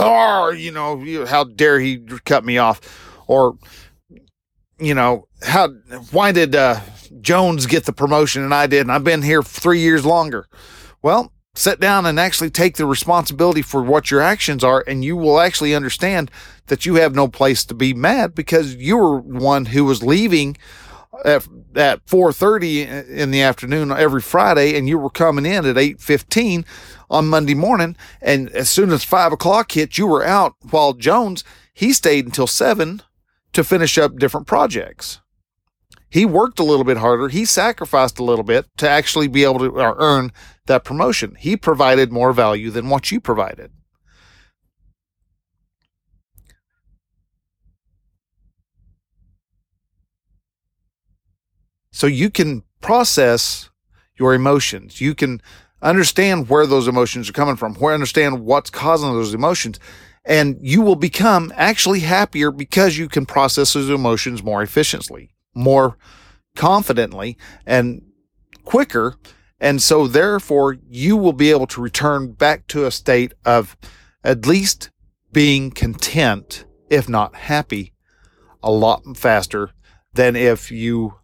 you 0.52 0.72
know, 0.72 1.00
you, 1.02 1.26
how 1.26 1.44
dare 1.44 1.78
he 1.78 1.98
cut 2.24 2.44
me 2.44 2.58
off 2.58 2.80
or 3.26 3.56
you 4.80 4.94
know, 4.94 5.26
how 5.42 5.68
why 6.10 6.32
did 6.32 6.54
uh, 6.54 6.80
Jones 7.20 7.66
get 7.66 7.84
the 7.84 7.92
promotion 7.92 8.42
and 8.42 8.54
I 8.54 8.66
didn't? 8.66 8.90
I've 8.90 9.04
been 9.04 9.22
here 9.22 9.42
3 9.42 9.80
years 9.80 10.04
longer. 10.04 10.46
Well, 11.02 11.32
sit 11.58 11.80
down 11.80 12.06
and 12.06 12.20
actually 12.20 12.50
take 12.50 12.76
the 12.76 12.86
responsibility 12.86 13.62
for 13.62 13.82
what 13.82 14.12
your 14.12 14.20
actions 14.20 14.62
are 14.62 14.84
and 14.86 15.04
you 15.04 15.16
will 15.16 15.40
actually 15.40 15.74
understand 15.74 16.30
that 16.66 16.86
you 16.86 16.94
have 16.94 17.14
no 17.14 17.26
place 17.26 17.64
to 17.64 17.74
be 17.74 17.92
mad 17.92 18.32
because 18.32 18.76
you 18.76 18.96
were 18.96 19.18
one 19.18 19.66
who 19.66 19.84
was 19.84 20.02
leaving 20.02 20.56
at, 21.24 21.48
at 21.74 22.06
4.30 22.06 23.08
in 23.08 23.32
the 23.32 23.42
afternoon 23.42 23.90
every 23.90 24.20
friday 24.20 24.78
and 24.78 24.88
you 24.88 24.98
were 24.98 25.10
coming 25.10 25.44
in 25.44 25.66
at 25.66 25.74
8.15 25.74 26.64
on 27.10 27.26
monday 27.26 27.54
morning 27.54 27.96
and 28.22 28.48
as 28.50 28.68
soon 28.68 28.92
as 28.92 29.02
5 29.02 29.32
o'clock 29.32 29.72
hit 29.72 29.98
you 29.98 30.06
were 30.06 30.24
out 30.24 30.54
while 30.70 30.92
jones 30.92 31.42
he 31.74 31.92
stayed 31.92 32.24
until 32.24 32.46
7 32.46 33.02
to 33.52 33.64
finish 33.64 33.98
up 33.98 34.16
different 34.16 34.46
projects 34.46 35.20
he 36.10 36.24
worked 36.24 36.58
a 36.58 36.64
little 36.64 36.84
bit 36.84 36.96
harder. 36.96 37.28
He 37.28 37.44
sacrificed 37.44 38.18
a 38.18 38.24
little 38.24 38.44
bit 38.44 38.66
to 38.78 38.88
actually 38.88 39.28
be 39.28 39.44
able 39.44 39.58
to 39.58 39.72
earn 39.76 40.32
that 40.66 40.84
promotion. 40.84 41.36
He 41.38 41.56
provided 41.56 42.10
more 42.10 42.32
value 42.32 42.70
than 42.70 42.88
what 42.88 43.10
you 43.10 43.20
provided. 43.20 43.72
So 51.90 52.06
you 52.06 52.30
can 52.30 52.62
process 52.80 53.70
your 54.16 54.32
emotions. 54.32 55.00
You 55.00 55.14
can 55.14 55.42
understand 55.82 56.48
where 56.48 56.66
those 56.66 56.88
emotions 56.88 57.28
are 57.28 57.32
coming 57.32 57.56
from, 57.56 57.74
where 57.74 57.92
understand 57.92 58.44
what's 58.44 58.70
causing 58.70 59.12
those 59.12 59.34
emotions. 59.34 59.78
And 60.24 60.58
you 60.60 60.80
will 60.80 60.96
become 60.96 61.52
actually 61.56 62.00
happier 62.00 62.50
because 62.50 62.96
you 62.96 63.08
can 63.08 63.26
process 63.26 63.72
those 63.72 63.90
emotions 63.90 64.42
more 64.42 64.62
efficiently 64.62 65.32
more 65.58 65.98
confidently 66.56 67.36
and 67.66 68.02
quicker. 68.64 69.16
And 69.60 69.82
so, 69.82 70.06
therefore, 70.06 70.76
you 70.88 71.16
will 71.16 71.32
be 71.32 71.50
able 71.50 71.66
to 71.68 71.80
return 71.80 72.32
back 72.32 72.68
to 72.68 72.86
a 72.86 72.90
state 72.90 73.34
of 73.44 73.76
at 74.22 74.46
least 74.46 74.90
being 75.32 75.70
content, 75.70 76.64
if 76.88 77.08
not 77.08 77.34
happy, 77.34 77.92
a 78.62 78.70
lot 78.70 79.02
faster 79.16 79.70
than 80.12 80.36
if 80.36 80.70
you 80.70 81.14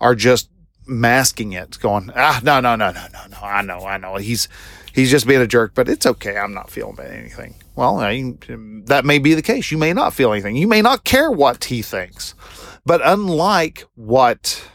are 0.00 0.14
just 0.14 0.48
masking 0.86 1.52
it, 1.52 1.78
going, 1.80 2.10
ah, 2.14 2.40
no, 2.42 2.60
no, 2.60 2.76
no, 2.76 2.92
no, 2.92 3.06
no, 3.12 3.26
no. 3.30 3.38
I 3.42 3.62
know, 3.62 3.84
I 3.84 3.98
know. 3.98 4.16
He's 4.16 4.48
he's 4.92 5.10
just 5.10 5.26
being 5.26 5.40
a 5.40 5.46
jerk, 5.46 5.74
but 5.74 5.88
it's 5.88 6.06
okay. 6.06 6.36
I'm 6.36 6.54
not 6.54 6.70
feeling 6.70 6.98
anything. 7.00 7.56
Well, 7.76 8.00
I, 8.00 8.32
that 8.86 9.04
may 9.04 9.18
be 9.18 9.34
the 9.34 9.42
case. 9.42 9.70
You 9.70 9.76
may 9.76 9.92
not 9.92 10.14
feel 10.14 10.32
anything. 10.32 10.56
You 10.56 10.66
may 10.66 10.80
not 10.80 11.04
care 11.04 11.30
what 11.30 11.64
he 11.64 11.82
thinks. 11.82 12.34
But 12.86 13.02
unlike 13.04 13.84
what 13.94 14.68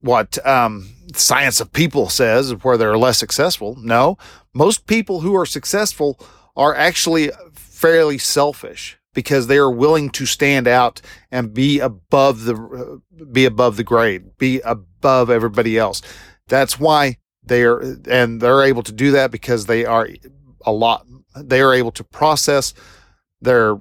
what 0.00 0.44
um, 0.46 0.88
science 1.14 1.60
of 1.60 1.72
people 1.72 2.08
says, 2.08 2.52
where 2.64 2.78
they're 2.78 2.96
less 2.96 3.18
successful, 3.18 3.76
no, 3.78 4.16
most 4.54 4.86
people 4.86 5.20
who 5.20 5.36
are 5.36 5.44
successful 5.44 6.18
are 6.56 6.74
actually 6.74 7.30
fairly 7.52 8.16
selfish 8.16 8.98
because 9.12 9.46
they 9.46 9.58
are 9.58 9.70
willing 9.70 10.08
to 10.10 10.24
stand 10.24 10.66
out 10.66 11.02
and 11.30 11.52
be 11.52 11.78
above 11.80 12.44
the 12.44 13.02
be 13.30 13.44
above 13.44 13.76
the 13.76 13.84
grade, 13.84 14.38
be 14.38 14.60
above 14.60 15.28
everybody 15.28 15.76
else. 15.76 16.00
That's 16.46 16.80
why 16.80 17.18
they 17.42 17.64
are 17.64 17.80
and 18.08 18.40
they're 18.40 18.62
able 18.62 18.82
to 18.82 18.92
do 18.92 19.10
that 19.12 19.30
because 19.30 19.66
they 19.66 19.84
are 19.84 20.08
a 20.66 20.72
lot 20.72 21.06
they 21.36 21.60
are 21.60 21.74
able 21.74 21.92
to 21.92 22.04
process 22.04 22.74
their 23.40 23.78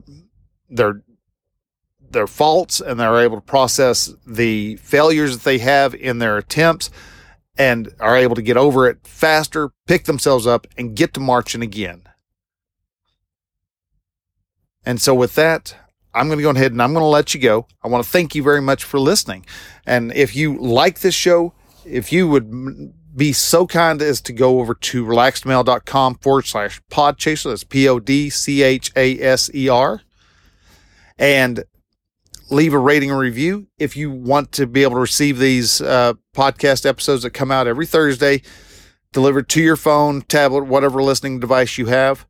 their 0.69 1.01
their 2.11 2.27
faults 2.27 2.79
and 2.79 2.99
they're 2.99 3.19
able 3.19 3.37
to 3.37 3.45
process 3.45 4.13
the 4.25 4.75
failures 4.77 5.37
that 5.37 5.43
they 5.43 5.59
have 5.59 5.93
in 5.93 6.19
their 6.19 6.37
attempts 6.37 6.89
and 7.57 7.93
are 7.99 8.15
able 8.15 8.35
to 8.35 8.41
get 8.41 8.57
over 8.57 8.87
it 8.87 9.05
faster, 9.05 9.71
pick 9.85 10.05
themselves 10.05 10.47
up 10.47 10.65
and 10.77 10.95
get 10.95 11.13
to 11.13 11.19
marching 11.19 11.61
again. 11.61 12.03
And 14.85 15.01
so, 15.01 15.13
with 15.13 15.35
that, 15.35 15.75
I'm 16.13 16.27
going 16.27 16.39
to 16.39 16.43
go 16.43 16.49
ahead 16.51 16.71
and 16.71 16.81
I'm 16.81 16.93
going 16.93 17.03
to 17.03 17.07
let 17.07 17.33
you 17.33 17.39
go. 17.39 17.67
I 17.83 17.89
want 17.89 18.03
to 18.03 18.09
thank 18.09 18.33
you 18.33 18.41
very 18.41 18.61
much 18.61 18.83
for 18.83 18.99
listening. 18.99 19.45
And 19.85 20.13
if 20.13 20.35
you 20.35 20.57
like 20.57 21.01
this 21.01 21.13
show, 21.13 21.53
if 21.85 22.11
you 22.13 22.27
would 22.29 22.93
be 23.15 23.33
so 23.33 23.65
kind 23.67 24.01
as 24.01 24.21
to 24.21 24.33
go 24.33 24.59
over 24.59 24.73
to 24.73 25.05
relaxedmale.com 25.05 26.15
forward 26.15 26.45
slash 26.45 26.81
podchaser, 26.91 27.51
that's 27.51 27.63
P 27.63 27.87
O 27.87 27.99
D 27.99 28.29
C 28.29 28.61
H 28.61 28.91
A 28.95 29.19
S 29.19 29.49
E 29.53 29.67
R, 29.69 30.01
and 31.17 31.63
leave 32.49 32.73
a 32.73 32.79
rating 32.79 33.11
and 33.11 33.19
review. 33.19 33.67
If 33.77 33.95
you 33.95 34.11
want 34.11 34.51
to 34.53 34.67
be 34.67 34.83
able 34.83 34.95
to 34.95 35.01
receive 35.01 35.39
these 35.39 35.81
uh, 35.81 36.13
podcast 36.35 36.85
episodes 36.85 37.23
that 37.23 37.31
come 37.31 37.51
out 37.51 37.67
every 37.67 37.85
Thursday, 37.85 38.41
delivered 39.11 39.49
to 39.49 39.61
your 39.61 39.75
phone, 39.75 40.21
tablet, 40.21 40.65
whatever 40.65 41.01
listening 41.01 41.39
device 41.39 41.77
you 41.77 41.87
have, 41.87 42.25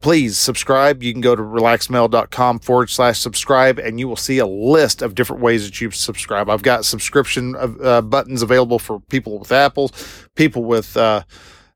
please 0.00 0.36
subscribe. 0.36 1.02
You 1.02 1.12
can 1.12 1.20
go 1.20 1.34
to 1.34 1.42
relaxedmale.com 1.42 2.60
forward 2.60 2.90
slash 2.90 3.18
subscribe 3.18 3.78
and 3.78 3.98
you 3.98 4.08
will 4.08 4.16
see 4.16 4.38
a 4.38 4.46
list 4.46 5.02
of 5.02 5.14
different 5.14 5.42
ways 5.42 5.64
that 5.64 5.80
you 5.80 5.90
subscribe. 5.90 6.48
I've 6.48 6.62
got 6.62 6.84
subscription 6.84 7.56
uh, 7.56 8.02
buttons 8.02 8.42
available 8.42 8.78
for 8.78 9.00
people 9.00 9.38
with 9.38 9.52
Apple, 9.52 9.90
people 10.34 10.64
with 10.64 10.96
uh, 10.96 11.22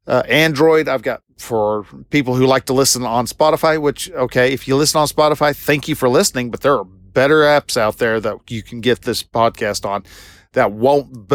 uh, 0.06 0.22
Android. 0.28 0.88
I've 0.88 1.02
got 1.02 1.22
for 1.38 1.86
people 2.10 2.34
who 2.34 2.46
like 2.46 2.66
to 2.66 2.74
listen 2.74 3.04
on 3.04 3.26
Spotify, 3.26 3.80
which, 3.80 4.10
okay, 4.10 4.52
if 4.52 4.68
you 4.68 4.76
listen 4.76 5.00
on 5.00 5.06
Spotify, 5.06 5.56
thank 5.56 5.88
you 5.88 5.94
for 5.94 6.08
listening, 6.08 6.50
but 6.50 6.60
there 6.60 6.76
are 6.76 6.84
better 6.84 7.40
apps 7.40 7.76
out 7.76 7.98
there 7.98 8.20
that 8.20 8.36
you 8.50 8.62
can 8.62 8.80
get 8.80 9.02
this 9.02 9.22
podcast 9.22 9.88
on 9.88 10.04
that 10.52 10.72
won't, 10.72 11.30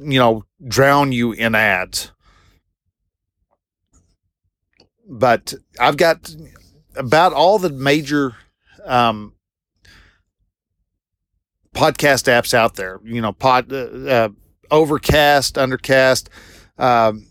you 0.00 0.18
know, 0.18 0.44
drown 0.66 1.12
you 1.12 1.32
in 1.32 1.54
ads 1.54 2.10
but 5.08 5.54
I've 5.78 5.96
got 5.96 6.34
about 6.96 7.32
all 7.32 7.58
the 7.58 7.70
major 7.70 8.36
um, 8.84 9.34
podcast 11.74 12.26
apps 12.28 12.54
out 12.54 12.74
there. 12.74 13.00
You 13.04 13.20
know, 13.20 13.32
pod, 13.32 13.72
uh, 13.72 13.76
uh, 13.76 14.28
Overcast, 14.70 15.56
Undercast, 15.56 16.28
um, 16.78 17.26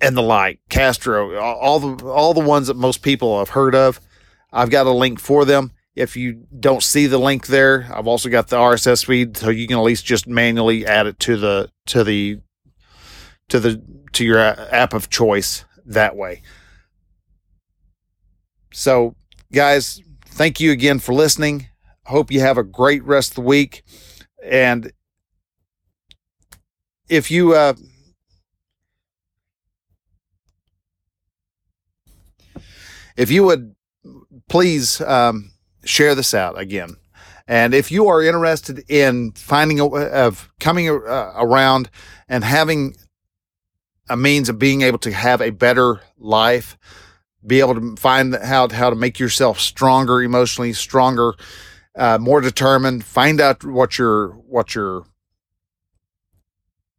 and 0.00 0.16
the 0.16 0.22
like. 0.22 0.60
Castro, 0.68 1.36
all 1.36 1.80
the 1.80 2.06
all 2.06 2.34
the 2.34 2.40
ones 2.40 2.66
that 2.66 2.76
most 2.76 3.02
people 3.02 3.38
have 3.38 3.50
heard 3.50 3.74
of. 3.74 4.00
I've 4.52 4.70
got 4.70 4.86
a 4.86 4.92
link 4.92 5.18
for 5.18 5.44
them. 5.44 5.72
If 5.94 6.14
you 6.14 6.46
don't 6.58 6.82
see 6.82 7.06
the 7.06 7.18
link 7.18 7.46
there, 7.46 7.90
I've 7.92 8.06
also 8.06 8.28
got 8.28 8.48
the 8.48 8.56
RSS 8.56 9.06
feed, 9.06 9.36
so 9.36 9.48
you 9.48 9.66
can 9.66 9.78
at 9.78 9.82
least 9.82 10.04
just 10.04 10.26
manually 10.26 10.86
add 10.86 11.06
it 11.06 11.18
to 11.20 11.36
the 11.38 11.70
to 11.86 12.04
the 12.04 12.40
to 13.48 13.60
the 13.60 13.82
to 14.12 14.24
your 14.24 14.38
app 14.38 14.92
of 14.92 15.08
choice 15.08 15.64
that 15.86 16.14
way. 16.14 16.42
So, 18.78 19.16
guys, 19.50 20.02
thank 20.26 20.60
you 20.60 20.70
again 20.70 20.98
for 20.98 21.14
listening. 21.14 21.68
Hope 22.04 22.30
you 22.30 22.40
have 22.40 22.58
a 22.58 22.62
great 22.62 23.02
rest 23.04 23.30
of 23.30 23.36
the 23.36 23.40
week. 23.40 23.82
And 24.44 24.92
if 27.08 27.30
you, 27.30 27.54
uh, 27.54 27.72
if 33.16 33.30
you 33.30 33.44
would 33.44 33.74
please 34.46 35.00
um, 35.00 35.52
share 35.86 36.14
this 36.14 36.34
out 36.34 36.58
again. 36.58 36.96
And 37.48 37.72
if 37.72 37.90
you 37.90 38.08
are 38.08 38.22
interested 38.22 38.84
in 38.90 39.32
finding 39.32 39.80
a 39.80 39.86
way 39.86 40.10
of 40.10 40.50
coming 40.60 40.90
uh, 40.90 41.32
around 41.34 41.88
and 42.28 42.44
having 42.44 42.94
a 44.10 44.18
means 44.18 44.50
of 44.50 44.58
being 44.58 44.82
able 44.82 44.98
to 44.98 45.12
have 45.12 45.40
a 45.40 45.48
better 45.48 46.02
life, 46.18 46.76
be 47.46 47.60
able 47.60 47.74
to 47.74 47.96
find 47.96 48.34
how 48.34 48.68
how 48.68 48.90
to 48.90 48.96
make 48.96 49.18
yourself 49.18 49.60
stronger 49.60 50.22
emotionally, 50.22 50.72
stronger, 50.72 51.34
uh, 51.94 52.18
more 52.18 52.40
determined. 52.40 53.04
Find 53.04 53.40
out 53.40 53.64
what 53.64 53.98
your 53.98 54.28
what 54.28 54.74
your 54.74 55.04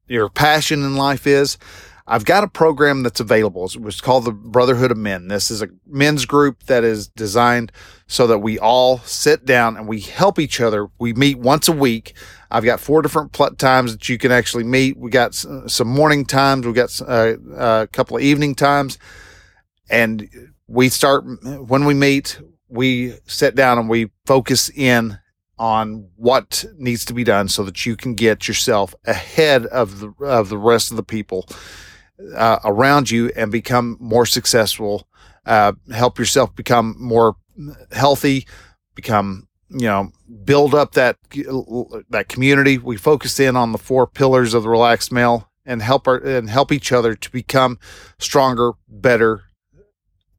your 0.08 0.30
passion 0.30 0.84
in 0.84 0.96
life 0.96 1.28
is. 1.28 1.58
I've 2.10 2.24
got 2.24 2.46
a 2.46 2.48
program 2.48 3.04
that's 3.04 3.20
available. 3.20 3.70
It's 3.86 4.00
called 4.00 4.24
the 4.24 4.32
Brotherhood 4.32 4.92
of 4.92 4.98
Men. 4.98 5.28
This 5.28 5.52
is 5.52 5.62
a 5.62 5.68
men's 5.86 6.26
group 6.26 6.64
that 6.64 6.86
is 6.86 7.10
designed 7.10 7.70
so 8.08 8.28
that 8.28 8.40
we 8.40 8.58
all 8.58 9.00
sit 9.00 9.44
down 9.44 9.76
and 9.76 9.90
we 9.90 10.00
help 10.00 10.40
each 10.40 10.62
other. 10.62 10.88
We 11.00 11.12
meet 11.12 11.38
once 11.38 11.68
a 11.68 11.74
week. 11.74 12.14
I've 12.50 12.64
got 12.64 12.80
four 12.80 13.02
different 13.02 13.34
pl- 13.34 13.56
times 13.56 13.92
that 13.92 14.08
you 14.08 14.18
can 14.18 14.32
actually 14.32 14.64
meet. 14.64 14.96
We 14.96 15.12
got 15.12 15.36
some 15.36 15.88
morning 15.90 16.24
times. 16.24 16.66
We 16.66 16.72
got 16.72 17.02
uh, 17.02 17.36
a 17.58 17.90
couple 17.92 18.16
of 18.16 18.24
evening 18.24 18.56
times 18.56 18.98
and 19.90 20.30
we 20.68 20.90
start 20.90 21.24
when 21.68 21.86
we 21.86 21.94
meet 21.94 22.40
we 22.70 23.14
sit 23.26 23.56
down 23.56 23.78
and 23.78 23.90
we 23.90 24.10
focus 24.26 24.70
in 24.70 25.18
on 25.58 26.10
what 26.16 26.66
needs 26.78 27.06
to 27.06 27.14
be 27.14 27.24
done 27.24 27.48
so 27.48 27.64
that 27.64 27.86
you 27.86 27.96
can 27.96 28.14
get 28.14 28.48
yourself 28.48 28.94
ahead 29.06 29.66
of 29.68 30.00
the 30.00 30.14
of 30.26 30.50
the 30.50 30.58
rest 30.58 30.92
of 30.92 30.98
the 30.98 31.04
people 31.04 31.48
uh, 32.36 32.60
around 32.64 33.10
you 33.10 33.32
and 33.36 33.52
become 33.52 33.98
more 34.00 34.26
successful 34.26 35.08
uh, 35.46 35.72
help 35.92 36.20
yourself 36.20 36.56
become 36.56 36.96
more 37.00 37.36
healthy 37.92 38.46
become 38.96 39.48
you 39.70 39.88
know 39.88 40.12
build 40.44 40.74
up 40.76 40.94
that 40.94 41.18
that 42.10 42.26
community. 42.30 42.78
We 42.78 42.98
focus 42.98 43.40
in 43.40 43.56
on 43.56 43.72
the 43.72 43.78
four 43.78 44.08
pillars 44.08 44.54
of 44.54 44.64
the 44.64 44.70
relaxed 44.70 45.12
male 45.12 45.50
and 45.66 45.82
help 45.82 46.08
our 46.08 46.18
and 46.18 46.50
help 46.50 46.72
each 46.72 46.92
other 46.92 47.16
to 47.16 47.32
become 47.32 47.80
stronger 48.20 48.74
better 48.88 49.44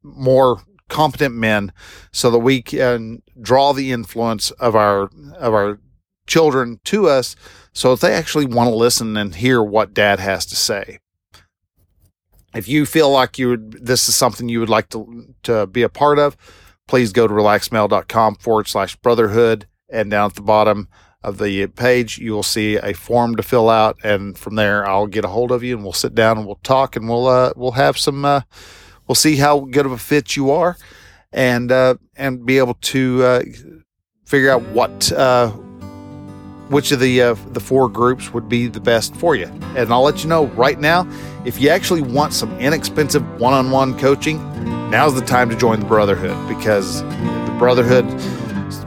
more 0.03 0.61
competent 0.87 1.35
men 1.35 1.71
so 2.11 2.31
that 2.31 2.39
we 2.39 2.61
can 2.61 3.21
draw 3.39 3.73
the 3.73 3.91
influence 3.91 4.51
of 4.51 4.75
our 4.75 5.09
of 5.37 5.53
our 5.53 5.79
children 6.27 6.79
to 6.83 7.07
us 7.07 7.35
so 7.73 7.95
that 7.95 8.05
they 8.05 8.13
actually 8.13 8.45
want 8.45 8.69
to 8.69 8.75
listen 8.75 9.15
and 9.17 9.35
hear 9.35 9.63
what 9.63 9.93
dad 9.93 10.19
has 10.19 10.45
to 10.45 10.55
say. 10.55 10.99
If 12.53 12.67
you 12.67 12.85
feel 12.85 13.11
like 13.11 13.37
you 13.37 13.49
would 13.49 13.85
this 13.85 14.09
is 14.09 14.15
something 14.15 14.49
you 14.49 14.59
would 14.59 14.69
like 14.69 14.89
to 14.89 15.33
to 15.43 15.67
be 15.67 15.83
a 15.83 15.89
part 15.89 16.19
of 16.19 16.35
please 16.87 17.13
go 17.13 17.27
to 17.27 17.33
relaxedmale.com 17.33 18.35
forward 18.35 18.67
slash 18.67 18.95
brotherhood 18.95 19.67
and 19.89 20.09
down 20.09 20.31
at 20.31 20.35
the 20.35 20.41
bottom 20.41 20.89
of 21.23 21.37
the 21.37 21.67
page 21.67 22.17
you 22.17 22.31
will 22.31 22.43
see 22.43 22.77
a 22.77 22.93
form 22.93 23.35
to 23.35 23.43
fill 23.43 23.69
out 23.69 23.97
and 24.03 24.37
from 24.37 24.55
there 24.55 24.87
i'll 24.87 25.05
get 25.05 25.25
a 25.25 25.27
hold 25.27 25.51
of 25.51 25.63
you 25.63 25.75
and 25.75 25.83
we'll 25.83 25.93
sit 25.93 26.15
down 26.15 26.37
and 26.37 26.47
we'll 26.47 26.59
talk 26.63 26.95
and 26.95 27.07
we'll 27.07 27.27
uh, 27.27 27.53
we'll 27.55 27.73
have 27.73 27.97
some 27.97 28.25
uh, 28.25 28.41
we'll 29.09 29.15
see 29.15 29.35
how 29.35 29.61
good 29.61 29.87
of 29.87 29.91
a 29.91 29.97
fit 29.97 30.37
you 30.37 30.51
are, 30.51 30.77
and 31.33 31.71
uh, 31.71 31.95
and 32.15 32.45
be 32.45 32.59
able 32.59 32.75
to 32.75 33.23
uh, 33.23 33.43
figure 34.25 34.51
out 34.51 34.61
what 34.69 35.11
uh, 35.11 35.49
which 36.69 36.91
of 36.91 36.99
the 36.99 37.21
uh, 37.21 37.33
the 37.51 37.59
four 37.59 37.89
groups 37.89 38.31
would 38.31 38.47
be 38.47 38.67
the 38.67 38.79
best 38.79 39.13
for 39.15 39.35
you. 39.35 39.47
And 39.75 39.91
I'll 39.91 40.03
let 40.03 40.23
you 40.23 40.29
know 40.29 40.45
right 40.47 40.79
now 40.79 41.09
if 41.43 41.59
you 41.59 41.69
actually 41.69 42.03
want 42.03 42.33
some 42.33 42.57
inexpensive 42.59 43.27
one-on-one 43.41 43.97
coaching. 43.99 44.37
Now's 44.89 45.13
the 45.13 45.25
time 45.25 45.49
to 45.49 45.55
join 45.55 45.79
the 45.79 45.85
Brotherhood 45.85 46.47
because 46.47 47.01
the 47.01 47.55
Brotherhood 47.57 48.05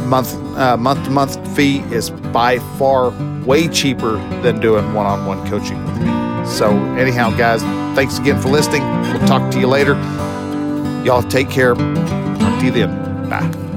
month 0.02 0.34
month 0.78 1.04
to 1.04 1.10
month 1.10 1.56
fee 1.56 1.80
is 1.92 2.10
by 2.10 2.58
far 2.78 3.10
way 3.44 3.66
cheaper 3.68 4.16
than 4.42 4.60
doing 4.60 4.94
one-on-one 4.94 5.48
coaching 5.48 5.84
with 5.84 5.98
me. 5.98 6.21
So 6.46 6.70
anyhow, 6.94 7.30
guys 7.36 7.62
thanks 7.94 8.18
again 8.18 8.40
for 8.40 8.48
listening. 8.48 8.82
We'll 8.82 9.26
talk 9.26 9.50
to 9.52 9.60
you 9.60 9.66
later. 9.66 9.94
Y'all 11.04 11.22
take 11.22 11.50
care. 11.50 11.74
Talk 11.74 12.60
to 12.60 12.64
you 12.64 12.70
then. 12.70 13.28
Bye. 13.28 13.71